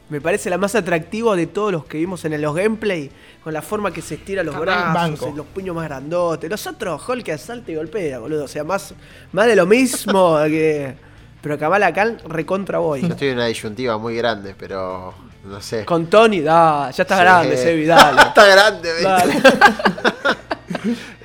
[0.09, 3.11] Me parece la más atractiva de todos los que vimos en los gameplay.
[3.43, 5.30] Con la forma que se estira los brazos, Banco.
[5.32, 6.51] y los puños más grandotes.
[6.51, 8.45] Los otros, Hulk que asalta y golpea, boludo.
[8.45, 8.95] O sea, más,
[9.32, 10.95] más de lo mismo que.
[11.40, 13.05] Pero Kamala Khan recontra Yo voy.
[13.05, 15.14] estoy en una disyuntiva muy grande, pero
[15.45, 15.84] no sé.
[15.84, 17.24] Con Tony, da, ya estás Sí.
[17.24, 18.22] grande, Sebi, dale.
[18.28, 19.09] Está grande, ¿viste?
[19.09, 19.43] Dale.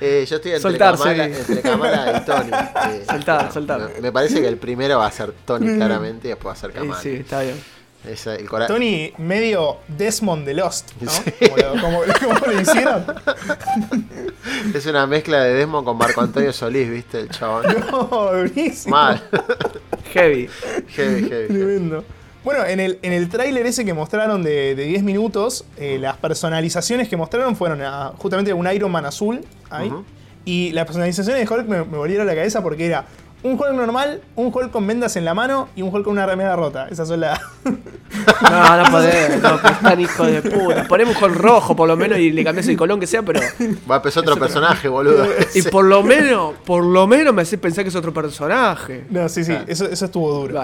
[0.00, 2.50] Eh, yo estoy entre Soltar, Kamala, entre Kamala y Tony.
[3.00, 3.80] Eh, Soltar, soltar.
[3.96, 6.60] Me, me parece que el primero va a ser Tony, claramente, y después va a
[6.60, 7.00] ser Sí, Kamala.
[7.00, 7.60] sí, está bien.
[8.06, 11.10] Esa- el Tony, medio Desmond de Lost, ¿no?
[11.10, 13.04] Como, lo, como- como lo hicieron.
[14.72, 17.18] Es una mezcla de Desmond con Marco Antonio Solís, ¿viste?
[17.20, 17.64] El chabón.
[17.90, 18.94] No, buenísimo.
[18.94, 19.20] Mal.
[20.12, 20.48] Heavy.
[20.94, 21.46] heavy, heavy.
[21.48, 22.04] Tremendo.
[22.48, 26.16] Bueno, en el, en el tráiler ese que mostraron de, de 10 minutos, eh, las
[26.16, 29.92] personalizaciones que mostraron fueron a- justamente un Iron Man azul ahí.
[30.46, 33.04] Y las personalizaciones de Hulk me, me volvieron la cabeza porque era
[33.42, 36.24] un Hulk normal, un Hulk con vendas en la mano y un Hulk con una
[36.24, 36.88] remera rota.
[36.90, 37.38] Esas son las.
[37.66, 40.84] No, no podés, no, que están hijo de puta.
[40.88, 43.40] Ponemos un color rojo por lo menos y le cambias el colón que sea, pero.
[43.90, 45.26] Va a empezar otro personaje, boludo.
[45.54, 49.04] Y por lo menos, por lo menos me hace pensar que es otro personaje.
[49.10, 50.62] No, sí, sí, eso, eso estuvo duro.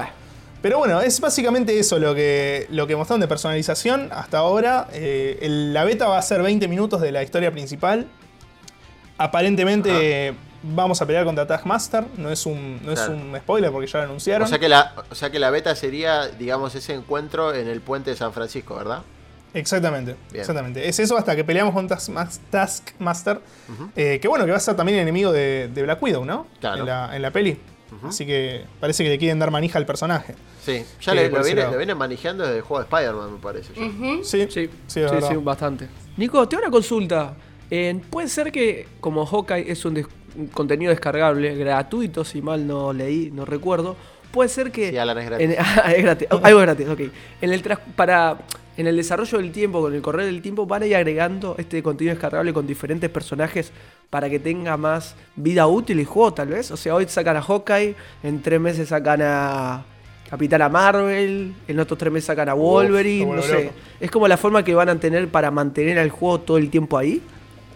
[0.65, 4.89] Pero bueno, es básicamente eso lo que, lo que mostraron de personalización hasta ahora.
[4.95, 8.07] Eh, el- la beta va a ser 20 minutos de la historia principal.
[9.19, 12.05] Aparentemente vamos a pelear contra Taskmaster.
[12.17, 14.47] No es un, no es un spoiler porque ya lo anunciaron.
[14.47, 17.83] O sea, que la, o sea que la beta sería, digamos, ese encuentro en el
[17.83, 19.03] puente de San Francisco, ¿verdad?
[19.53, 20.41] Exactamente, Bien.
[20.41, 20.89] exactamente.
[20.89, 23.41] Es eso hasta que peleamos con Taskmas- Taskmaster.
[23.95, 26.47] eh, que bueno, que va a ser también enemigo de, de Black Widow, ¿no?
[26.59, 26.81] Claro.
[26.81, 27.61] En la, en la peli.
[28.03, 30.35] Así que parece que le quieren dar manija al personaje.
[30.65, 33.75] Sí, ya le- lo, viene, vienen manejando desde el juego de Spider-Man, me parece.
[33.75, 33.83] Sí,
[34.23, 35.29] sí, sí, es sí, verdad.
[35.31, 35.89] sí, bastante.
[36.17, 37.35] Nico, te hago una consulta.
[37.71, 42.67] Eh, Puede ser que, como Hawkeye es un, des- un contenido descargable, gratuito, si mal
[42.67, 43.97] no leí, no recuerdo,
[44.33, 44.91] puede ser que.
[44.91, 45.49] Sí, Alan, es gratis.
[45.51, 46.29] en- ah, es gratis.
[46.31, 47.01] Algo es gratis, ok.
[47.41, 48.39] En el, tras- para,
[48.77, 51.83] en el desarrollo del tiempo, con el correr del tiempo, van a ir agregando este
[51.83, 53.72] contenido descargable con diferentes personajes
[54.11, 56.70] para que tenga más vida útil el juego, tal vez.
[56.70, 59.85] O sea, hoy sacan a Hawkeye, en tres meses sacan a.
[60.29, 63.70] Capitana Marvel, en otros tres meses sacan a Wolverine, no sé.
[64.01, 66.99] Es como la forma que van a tener para mantener al juego todo el tiempo
[66.99, 67.22] ahí,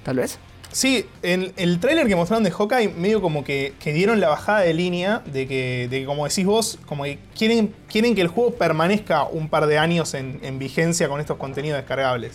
[0.02, 0.38] tal vez.
[0.70, 4.60] Sí, en el tráiler que mostraron de Hawkeye, medio como que, que dieron la bajada
[4.60, 8.28] de línea de que, de que, como decís vos, como que quieren, quieren que el
[8.28, 12.32] juego permanezca un par de años en, en vigencia con estos contenidos descargables.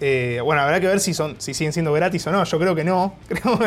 [0.00, 2.44] Eh, bueno, habrá que ver si son si siguen siendo gratis o no.
[2.44, 3.14] Yo creo que no.
[3.28, 3.58] Creo,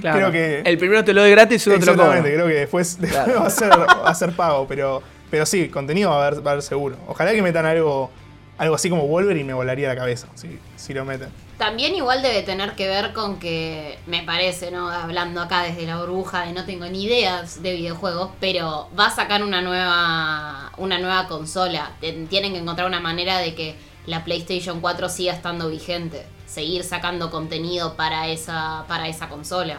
[0.00, 0.16] Claro.
[0.18, 0.62] creo que.
[0.64, 2.02] El primero te lo doy gratis y el otro te lo.
[2.04, 3.40] Exactamente, creo que después, después Claro.
[3.40, 4.66] va, a ser, va a ser pago.
[4.68, 6.96] Pero, pero sí, contenido va a, haber, va a haber seguro.
[7.08, 8.10] Ojalá que metan algo,
[8.58, 10.28] algo así como Wolverine y me volaría la cabeza.
[10.36, 11.28] Si, si lo meten.
[11.62, 14.88] También igual debe tener que ver con que, me parece, ¿no?
[14.90, 19.10] Hablando acá desde la burbuja de no tengo ni ideas de videojuegos, pero va a
[19.14, 21.92] sacar una nueva, una nueva consola.
[22.00, 26.26] Tienen que encontrar una manera de que la PlayStation 4 siga estando vigente.
[26.46, 29.78] Seguir sacando contenido para esa, para esa consola.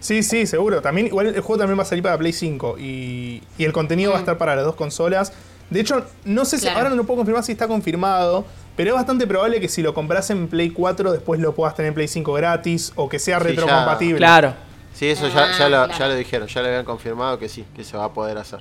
[0.00, 0.82] Sí, sí, seguro.
[0.82, 4.10] También, igual el juego también va a salir para Play 5 y, y el contenido
[4.10, 5.32] va a estar para las dos consolas.
[5.70, 6.78] De hecho, no sé si Claro.
[6.78, 8.44] ahora no lo puedo confirmar si está confirmado,
[8.82, 11.88] pero es bastante probable que si lo compras en Play 4 después lo puedas tener
[11.88, 14.16] en Play 5 gratis o que sea Sí, retrocompatible.
[14.16, 14.54] Claro.
[14.94, 15.92] Sí, eso ya, ya, Ah, lo, claro.
[15.98, 18.60] ya lo dijeron, ya lo habían confirmado que sí, que se va a poder hacer.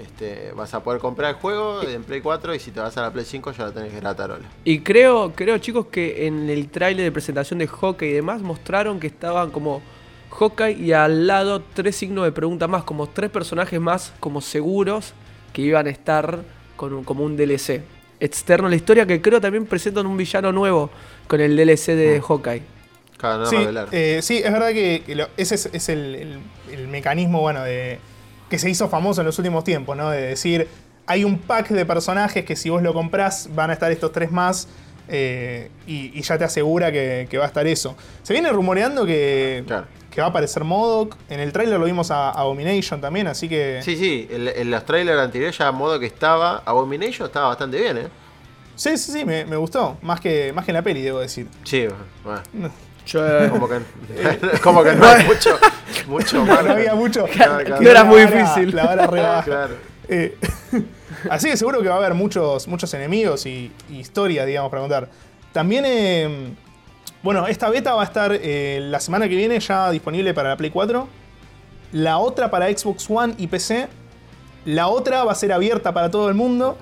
[0.00, 3.02] Este, vas a poder comprar el juego en Play 4 y si te vas a
[3.02, 4.44] la Play 5 ya lo tenés gratarola.
[4.64, 8.98] Y creo, creo chicos que en el tráiler de presentación de Hawkeye y demás mostraron
[8.98, 9.82] que estaban como
[10.30, 15.12] Hawkeye y al lado tres signos de pregunta más, como tres personajes más como seguros
[15.52, 16.40] que iban a estar
[16.76, 17.82] con un- como un DLC
[18.20, 20.90] externo a la historia que creo también presentan un villano nuevo
[21.26, 22.62] con el DLC de Hawkeye.
[23.16, 23.88] Claro, no sí, revelar.
[23.92, 26.38] eh, sí, es verdad que, que lo- ese es, es el, el-
[26.72, 27.98] el mecanismo, bueno, de
[28.48, 30.10] que se hizo famoso en los últimos tiempos, ¿no?
[30.10, 30.66] De decir,
[31.06, 34.30] hay un pack de personajes que si vos lo comprás van a estar estos tres
[34.32, 34.68] más
[35.10, 37.96] eh, y, y ya te asegura que, que va a estar eso.
[38.22, 39.64] Se viene rumoreando que,
[40.10, 41.16] que va a aparecer Modoc.
[41.28, 43.80] En el tráiler lo vimos a Abomination también, así que...
[43.82, 47.98] Sí, sí, en, en los trailers anteriores ya modo que estaba, Abomination estaba bastante bien,
[47.98, 48.08] ¿eh?
[48.76, 49.98] Sí, sí, sí, me, me gustó.
[50.00, 51.46] Más que, más que en la peli, debo decir.
[51.64, 51.86] Sí,
[52.24, 52.70] bueno.
[53.06, 53.80] Yo- Como que,
[54.62, 55.58] como que no hay mucho,
[56.06, 57.24] mucho No, había mucho.
[57.26, 57.82] Claro, claro.
[57.82, 58.76] No era muy La vara- difícil.
[58.76, 59.42] La vara re baja.
[59.42, 59.74] Claro.
[60.08, 60.36] Eh,
[61.28, 65.08] así que seguro que va a haber muchos, muchos enemigos y, historia, digamos, para contar.
[65.52, 66.54] También, eh,
[67.22, 70.56] bueno, esta beta va a estar eh, la semana que viene ya disponible para la
[70.56, 71.08] Play 4.
[71.92, 73.88] La otra para Xbox One y PC.
[74.64, 76.78] La otra va a ser abierta para todo el mundo.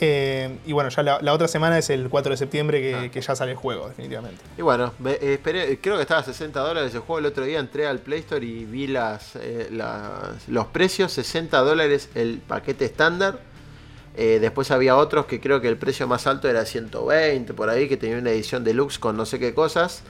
[0.00, 3.20] Eh, y bueno, ya la, la otra semana es el 4 de septiembre que, que
[3.20, 4.42] ya sale el juego, definitivamente.
[4.58, 7.20] Y bueno, eh, esperé, creo que estaba a 60 dólares el juego.
[7.20, 11.12] El otro día entré al Play Store y vi las, eh, las- los precios.
[11.12, 13.38] 60 dólares el paquete estándar.
[14.18, 17.88] Eh, después había otros que creo que el precio más alto era 120 por ahí,
[17.88, 20.02] que tenía una edición deluxe con no sé qué cosas.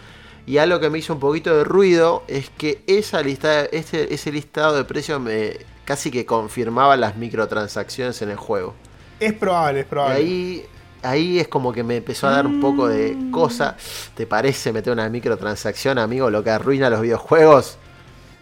[0.47, 4.31] Y algo que me hizo un poquito de ruido es que esa lista, ese, ese
[4.31, 8.75] listado de precios me casi que confirmaba las microtransacciones en el juego.
[9.21, 10.17] Es probable, es Y probable.
[10.17, 10.65] ahí,
[11.03, 13.77] ahí es como que me empezó a dar un poco de cosa.
[14.15, 17.79] ¿Te parece meter una microtransacción, amigo, lo que arruina los videojuegos?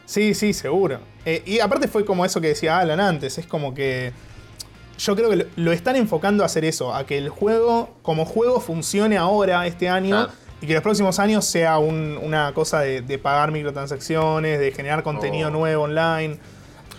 [0.07, 0.99] Sí, sí, seguro.
[1.25, 4.13] Eh, y aparte fue como eso que decía Alan antes, es como que
[4.99, 8.61] yo creo que lo, están enfocando a hacer eso, a que el juego como juego
[8.61, 10.29] funcione ahora, este año,
[10.61, 15.03] y que los próximos años sea un- una cosa de, de pagar microtransacciones, de generar
[15.03, 15.53] contenido Oh.
[15.53, 16.39] nuevo online.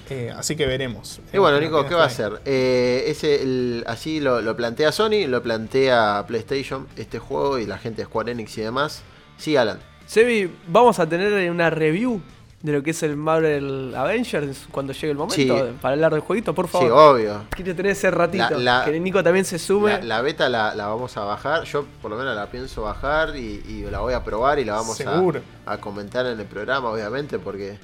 [0.10, 1.20] Eh, así que veremos.
[1.34, 2.42] Y bueno, Eh, Nico, ¿qué va a hacer?
[2.46, 7.78] Eh, ese, el- así lo, lo plantea Sony, lo plantea PlayStation, este juego y la
[7.78, 9.02] gente de Square Enix y demás.
[9.38, 9.80] Sí, Alan.
[10.06, 12.22] Sebi, vamos a tener una review
[12.62, 15.74] de lo que es el Marvel Avengers cuando llegue el momento Sí.
[15.82, 16.88] para hablar del jueguito, por favor.
[16.88, 17.44] Sí, obvio.
[17.52, 18.58] Quiero tener ese ratito.
[18.60, 19.92] La- la- que Nico también se sume.
[19.92, 23.36] La, la beta la, la vamos a bajar, yo por lo menos la pienso bajar
[23.36, 25.00] y, y la voy a probar y la vamos
[25.66, 27.78] a comentar en el programa, obviamente, porque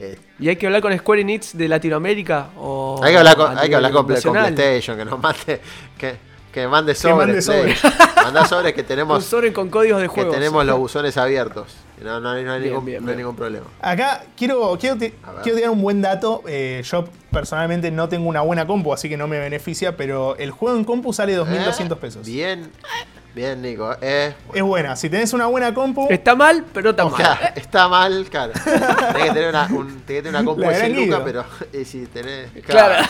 [0.00, 3.00] eh, Y hay que hablar con Square Enix de Latinoamérica o.
[3.02, 4.32] hay que hablar con, a hay que hablar con, con.
[4.32, 5.60] PlayStation, que nos mande,
[5.98, 6.16] que,
[6.52, 7.80] que mande Que mande sobres.
[7.80, 7.92] Play.
[8.24, 10.34] Manda sobres que Un tenemos, sobre con códigos de que juegos.
[10.34, 11.74] tenemos los buzones abiertos.
[12.02, 13.18] No, no hay, no hay Bien, ningún, bien, no hay bien.
[13.26, 13.66] ningún problema.
[13.80, 16.42] Acá quiero, quiero, quiero tirar un buen dato.
[16.46, 20.50] Eh, yo personalmente no tengo una buena compu, así que no me beneficia, pero el
[20.52, 22.24] juego en compu sale 2.200 pesos.
[22.26, 22.70] Bien,
[23.38, 23.96] bien, Nico.
[24.00, 24.94] Eh, Es buena.
[24.96, 27.16] Si tenés una buena compu, Está mal, pero está o mal.
[27.22, 28.52] sea, está mal, claro.
[28.64, 31.44] Tenés que tener una, un, tenés que tener una compu de gran 100 lucas, pero
[31.72, 32.50] eh, si tenés.
[32.66, 33.04] Claro.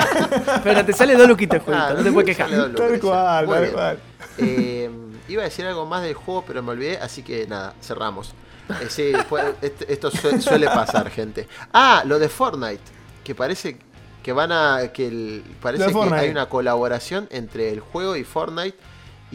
[0.64, 2.50] pero te sale dos luquitas Claro, no te puedes quejar.
[2.50, 3.98] lucas, tal cual, tal cual.
[4.38, 4.90] Eh,
[5.28, 8.34] iba a decir algo más del juego, pero me olvidé, así que nada, cerramos.
[8.80, 11.46] Eh, sí, fue- esto su- suele pasar, gente.
[11.72, 12.80] Ah, lo de Fortnite,
[13.22, 13.76] que parece
[14.22, 14.88] que van a.
[14.92, 18.76] que el- parece que hay una colaboración entre el juego y Fortnite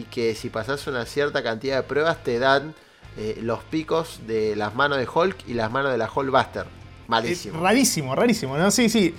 [0.00, 2.74] y que si pasas una cierta cantidad de pruebas te dan
[3.16, 6.62] eh, los picos de las manos de Hulk y las manos de la Hulkbuster.
[6.64, 7.60] Es Malísimo.
[7.60, 8.70] rarísimo, rarísimo, ¿no?
[8.70, 9.14] Sí, sí.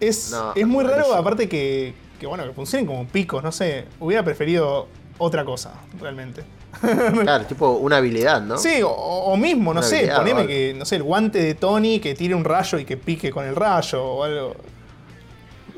[0.00, 3.86] Es, No, es muy raro, aparte que, que, bueno, que funcionen como picos, no sé.
[4.00, 6.44] Hubiera preferido otra cosa, realmente.
[7.22, 8.58] Claro, tipo una habilidad, ¿no?
[8.58, 10.46] Sí, o, o mismo, no Una sé, poneme vale.
[10.46, 13.46] que, no sé, el guante de Tony que tire un rayo y que pique con
[13.46, 14.56] el rayo o algo.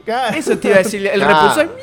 [0.04, 0.36] Claro.
[0.36, 1.54] Eso te iba a decir, el Claro.
[1.54, 1.78] repulsor.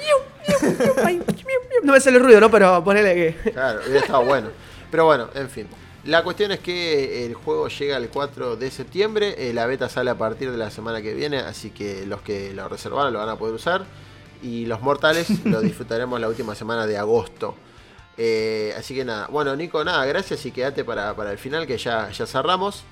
[1.83, 2.49] No me sale el ruido, ¿no?
[2.51, 3.51] Pero ponele que.
[3.51, 4.49] Claro, hubiera estado bueno.
[4.91, 5.67] Pero bueno, en fin.
[6.05, 9.35] La cuestión es que el juego llega el 4 de septiembre.
[9.37, 11.39] eh, la beta sale a partir de la semana que viene.
[11.39, 13.85] Así que los que lo reservaron lo van a poder usar.
[14.43, 17.55] Y los mortales lo disfrutaremos la última semana de agosto.
[18.17, 19.27] Eh, así que nada.
[19.27, 22.83] Bueno, Nico, nada, gracias y quédate para, para el final que ya, ya cerramos.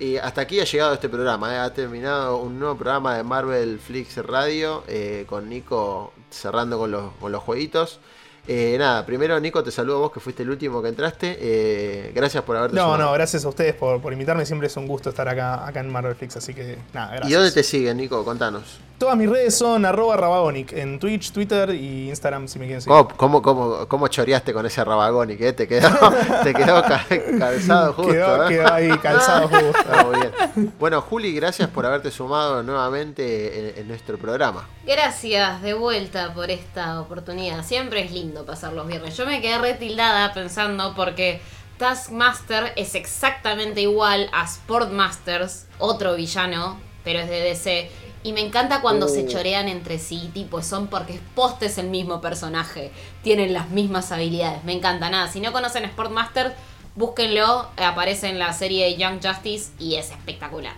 [0.00, 1.54] Y hasta aquí ha llegado este programa.
[1.54, 4.82] eh, Ha terminado un nuevo programa de Marvel Flix Radio.
[4.88, 8.00] eh, con Nico cerrando con los, con los jueguitos.
[8.46, 11.38] Eh, nada, primero Nico, te saludo a vos que fuiste el último que entraste.
[11.40, 13.04] Eh, gracias por haberte No, sumado.
[13.04, 14.44] no, gracias a ustedes por, por invitarme.
[14.44, 17.30] Siempre es un gusto estar acá, acá en Marvel Flix, así que nada, gracias.
[17.30, 18.22] ¿Y dónde te siguen, Nico?
[18.24, 18.80] Contanos.
[19.04, 22.96] Todas mis redes son arroba rabagonic en Twitch, Twitter y Instagram si me quieren seguir.
[22.96, 25.44] ¿Cómo, cómo, cómo, cómo choreaste con ese rabagónico?
[25.44, 25.52] eh?
[25.52, 25.90] Te quedó,
[26.42, 27.04] te quedó ca-
[27.38, 28.12] calzado justo.
[28.12, 28.48] Quedó- ¿eh?
[28.48, 30.06] quedó ahí calzado justo.
[30.06, 30.72] Muy bien.
[30.80, 34.66] Bueno, Juli, gracias por haberte sumado nuevamente en, en nuestro programa.
[34.86, 37.62] Gracias de vuelta por esta oportunidad.
[37.62, 39.14] Siempre es lindo pasar los viernes.
[39.18, 41.42] Yo me quedé retildada pensando porque
[41.76, 47.90] Taskmaster es exactamente igual a Sportmasters, otro villano, pero es de DC.
[48.22, 49.28] Y me encanta cuando se Uh.
[49.28, 52.90] chorean entre sí, tipo, son porque Post es el mismo personaje,
[53.22, 54.64] tienen las mismas habilidades.
[54.64, 55.28] Me encanta, nada.
[55.30, 56.54] Si no conocen Sportmaster,
[56.96, 60.74] Búsquenlo, aparece en la serie Young Justice y es espectacular.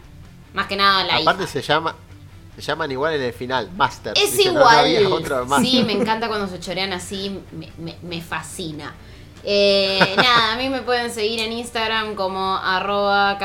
[0.54, 1.52] Más que nada la Aparte hija.
[1.52, 1.94] se llama.
[2.56, 4.14] Se llaman igual en el final, Master.
[4.16, 5.60] Es Dice, no, no igual.
[5.62, 8.94] sí, me encanta cuando se chorean así, me, me- me fascina.
[9.48, 13.38] Eh, nada, a mí me pueden seguir en Instagram como arroba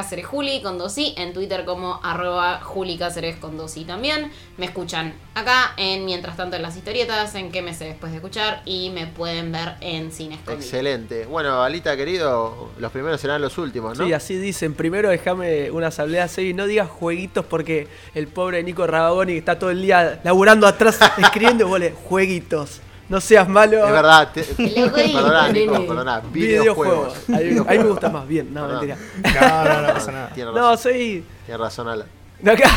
[0.64, 4.32] con dos i, en Twitter como arroba julicaceres con dos i también.
[4.58, 8.18] Me escuchan acá en Mientras tanto en las historietas, en qué me sé después de
[8.18, 10.66] escuchar y me pueden ver en Cine Escondido.
[10.66, 11.26] Excelente.
[11.26, 14.06] Bueno, Alita querido, los primeros serán los últimos, ¿no?
[14.06, 14.74] Sí, así dicen.
[14.74, 19.70] Primero déjame una asamblea y no digas jueguitos porque el pobre Nico Rabagoni está todo
[19.70, 22.82] el día laburando atrás escribiendo y vos le, jueguitos.
[23.12, 23.86] No seas malo.
[23.86, 24.32] Es verdad.
[24.34, 26.22] te- Perdoná, Nico, perdoná.
[26.32, 27.28] Videojuegos.
[27.28, 27.28] Videojuegos.
[27.28, 28.28] A mí, a mí me gusta más.
[28.28, 28.88] Bien, no, Perdón.
[28.88, 28.98] mentira.
[29.42, 30.30] No, no, no pasa nada.
[30.34, 30.78] Tiene No, razón.
[30.78, 31.24] soy.
[31.46, 32.08] Tiene razón, Alan.
[32.42, 32.70] No, acá-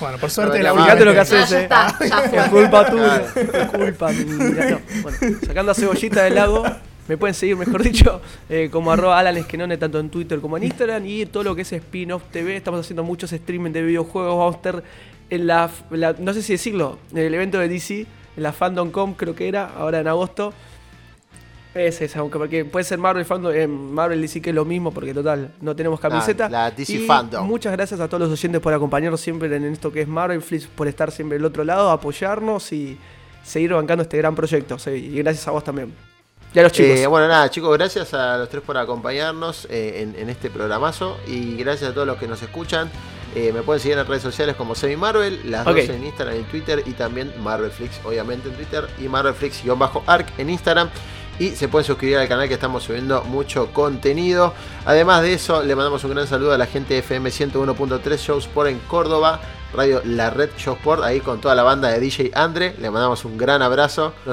[0.00, 1.62] Bueno, por suerte No, la no, única Fíjate lo que haces, ya eh.
[1.62, 2.38] está, ya fue.
[2.38, 3.22] Es culpa tuya.
[3.36, 4.24] Es culpa mía.
[4.70, 6.64] No, bueno, sacando a cebollita del lago.
[7.08, 10.64] Me pueden seguir, mejor dicho, eh, como arroba Alan Esquenone, tanto en Twitter como en
[10.64, 11.04] Instagram.
[11.06, 12.56] Y todo lo que es Spin-Off TV.
[12.56, 14.36] Estamos haciendo muchos streaming de videojuegos.
[14.36, 14.82] Vamos a estar
[15.28, 18.06] en la, la- No sé si decirlo, en el evento de DC,
[18.36, 20.52] la FandomCom, creo que era, ahora en agosto.
[21.72, 24.90] Es esa, aunque porque puede ser Marvel Fandom, eh, Marvel DC que es lo mismo,
[24.90, 26.48] porque total, no tenemos camiseta.
[26.48, 27.46] La DC Y Fandom.
[27.46, 30.66] Muchas gracias a todos los oyentes por acompañarnos siempre en esto que es Marvel Flix,
[30.66, 32.98] por estar siempre del otro lado, apoyarnos y
[33.44, 34.76] seguir bancando este gran proyecto.
[34.90, 35.94] y gracias a vos también.
[36.52, 36.98] Y a los chicos.
[36.98, 41.18] Eh, bueno, nada, chicos, gracias a los tres por acompañarnos eh, en, en este programazo
[41.28, 42.90] y gracias a todos los que nos escuchan.
[43.34, 46.42] Eh, me pueden seguir en redes sociales como Semi Marvel, las dos en Instagram y
[46.44, 50.88] Twitter y también Marvelflix, obviamente en Twitter y Marvelflix-arc en Instagram.
[51.38, 54.52] Y se pueden suscribir al canal que estamos subiendo mucho contenido.
[54.84, 58.46] Además de eso, le mandamos un gran saludo a la gente de FM 101.3 Shows
[58.46, 59.40] por en Córdoba,
[59.72, 62.74] Radio La Red Shows Sport, ahí con toda la banda de DJ Andre.
[62.78, 64.12] Le mandamos un gran abrazo.
[64.26, 64.28] Nos-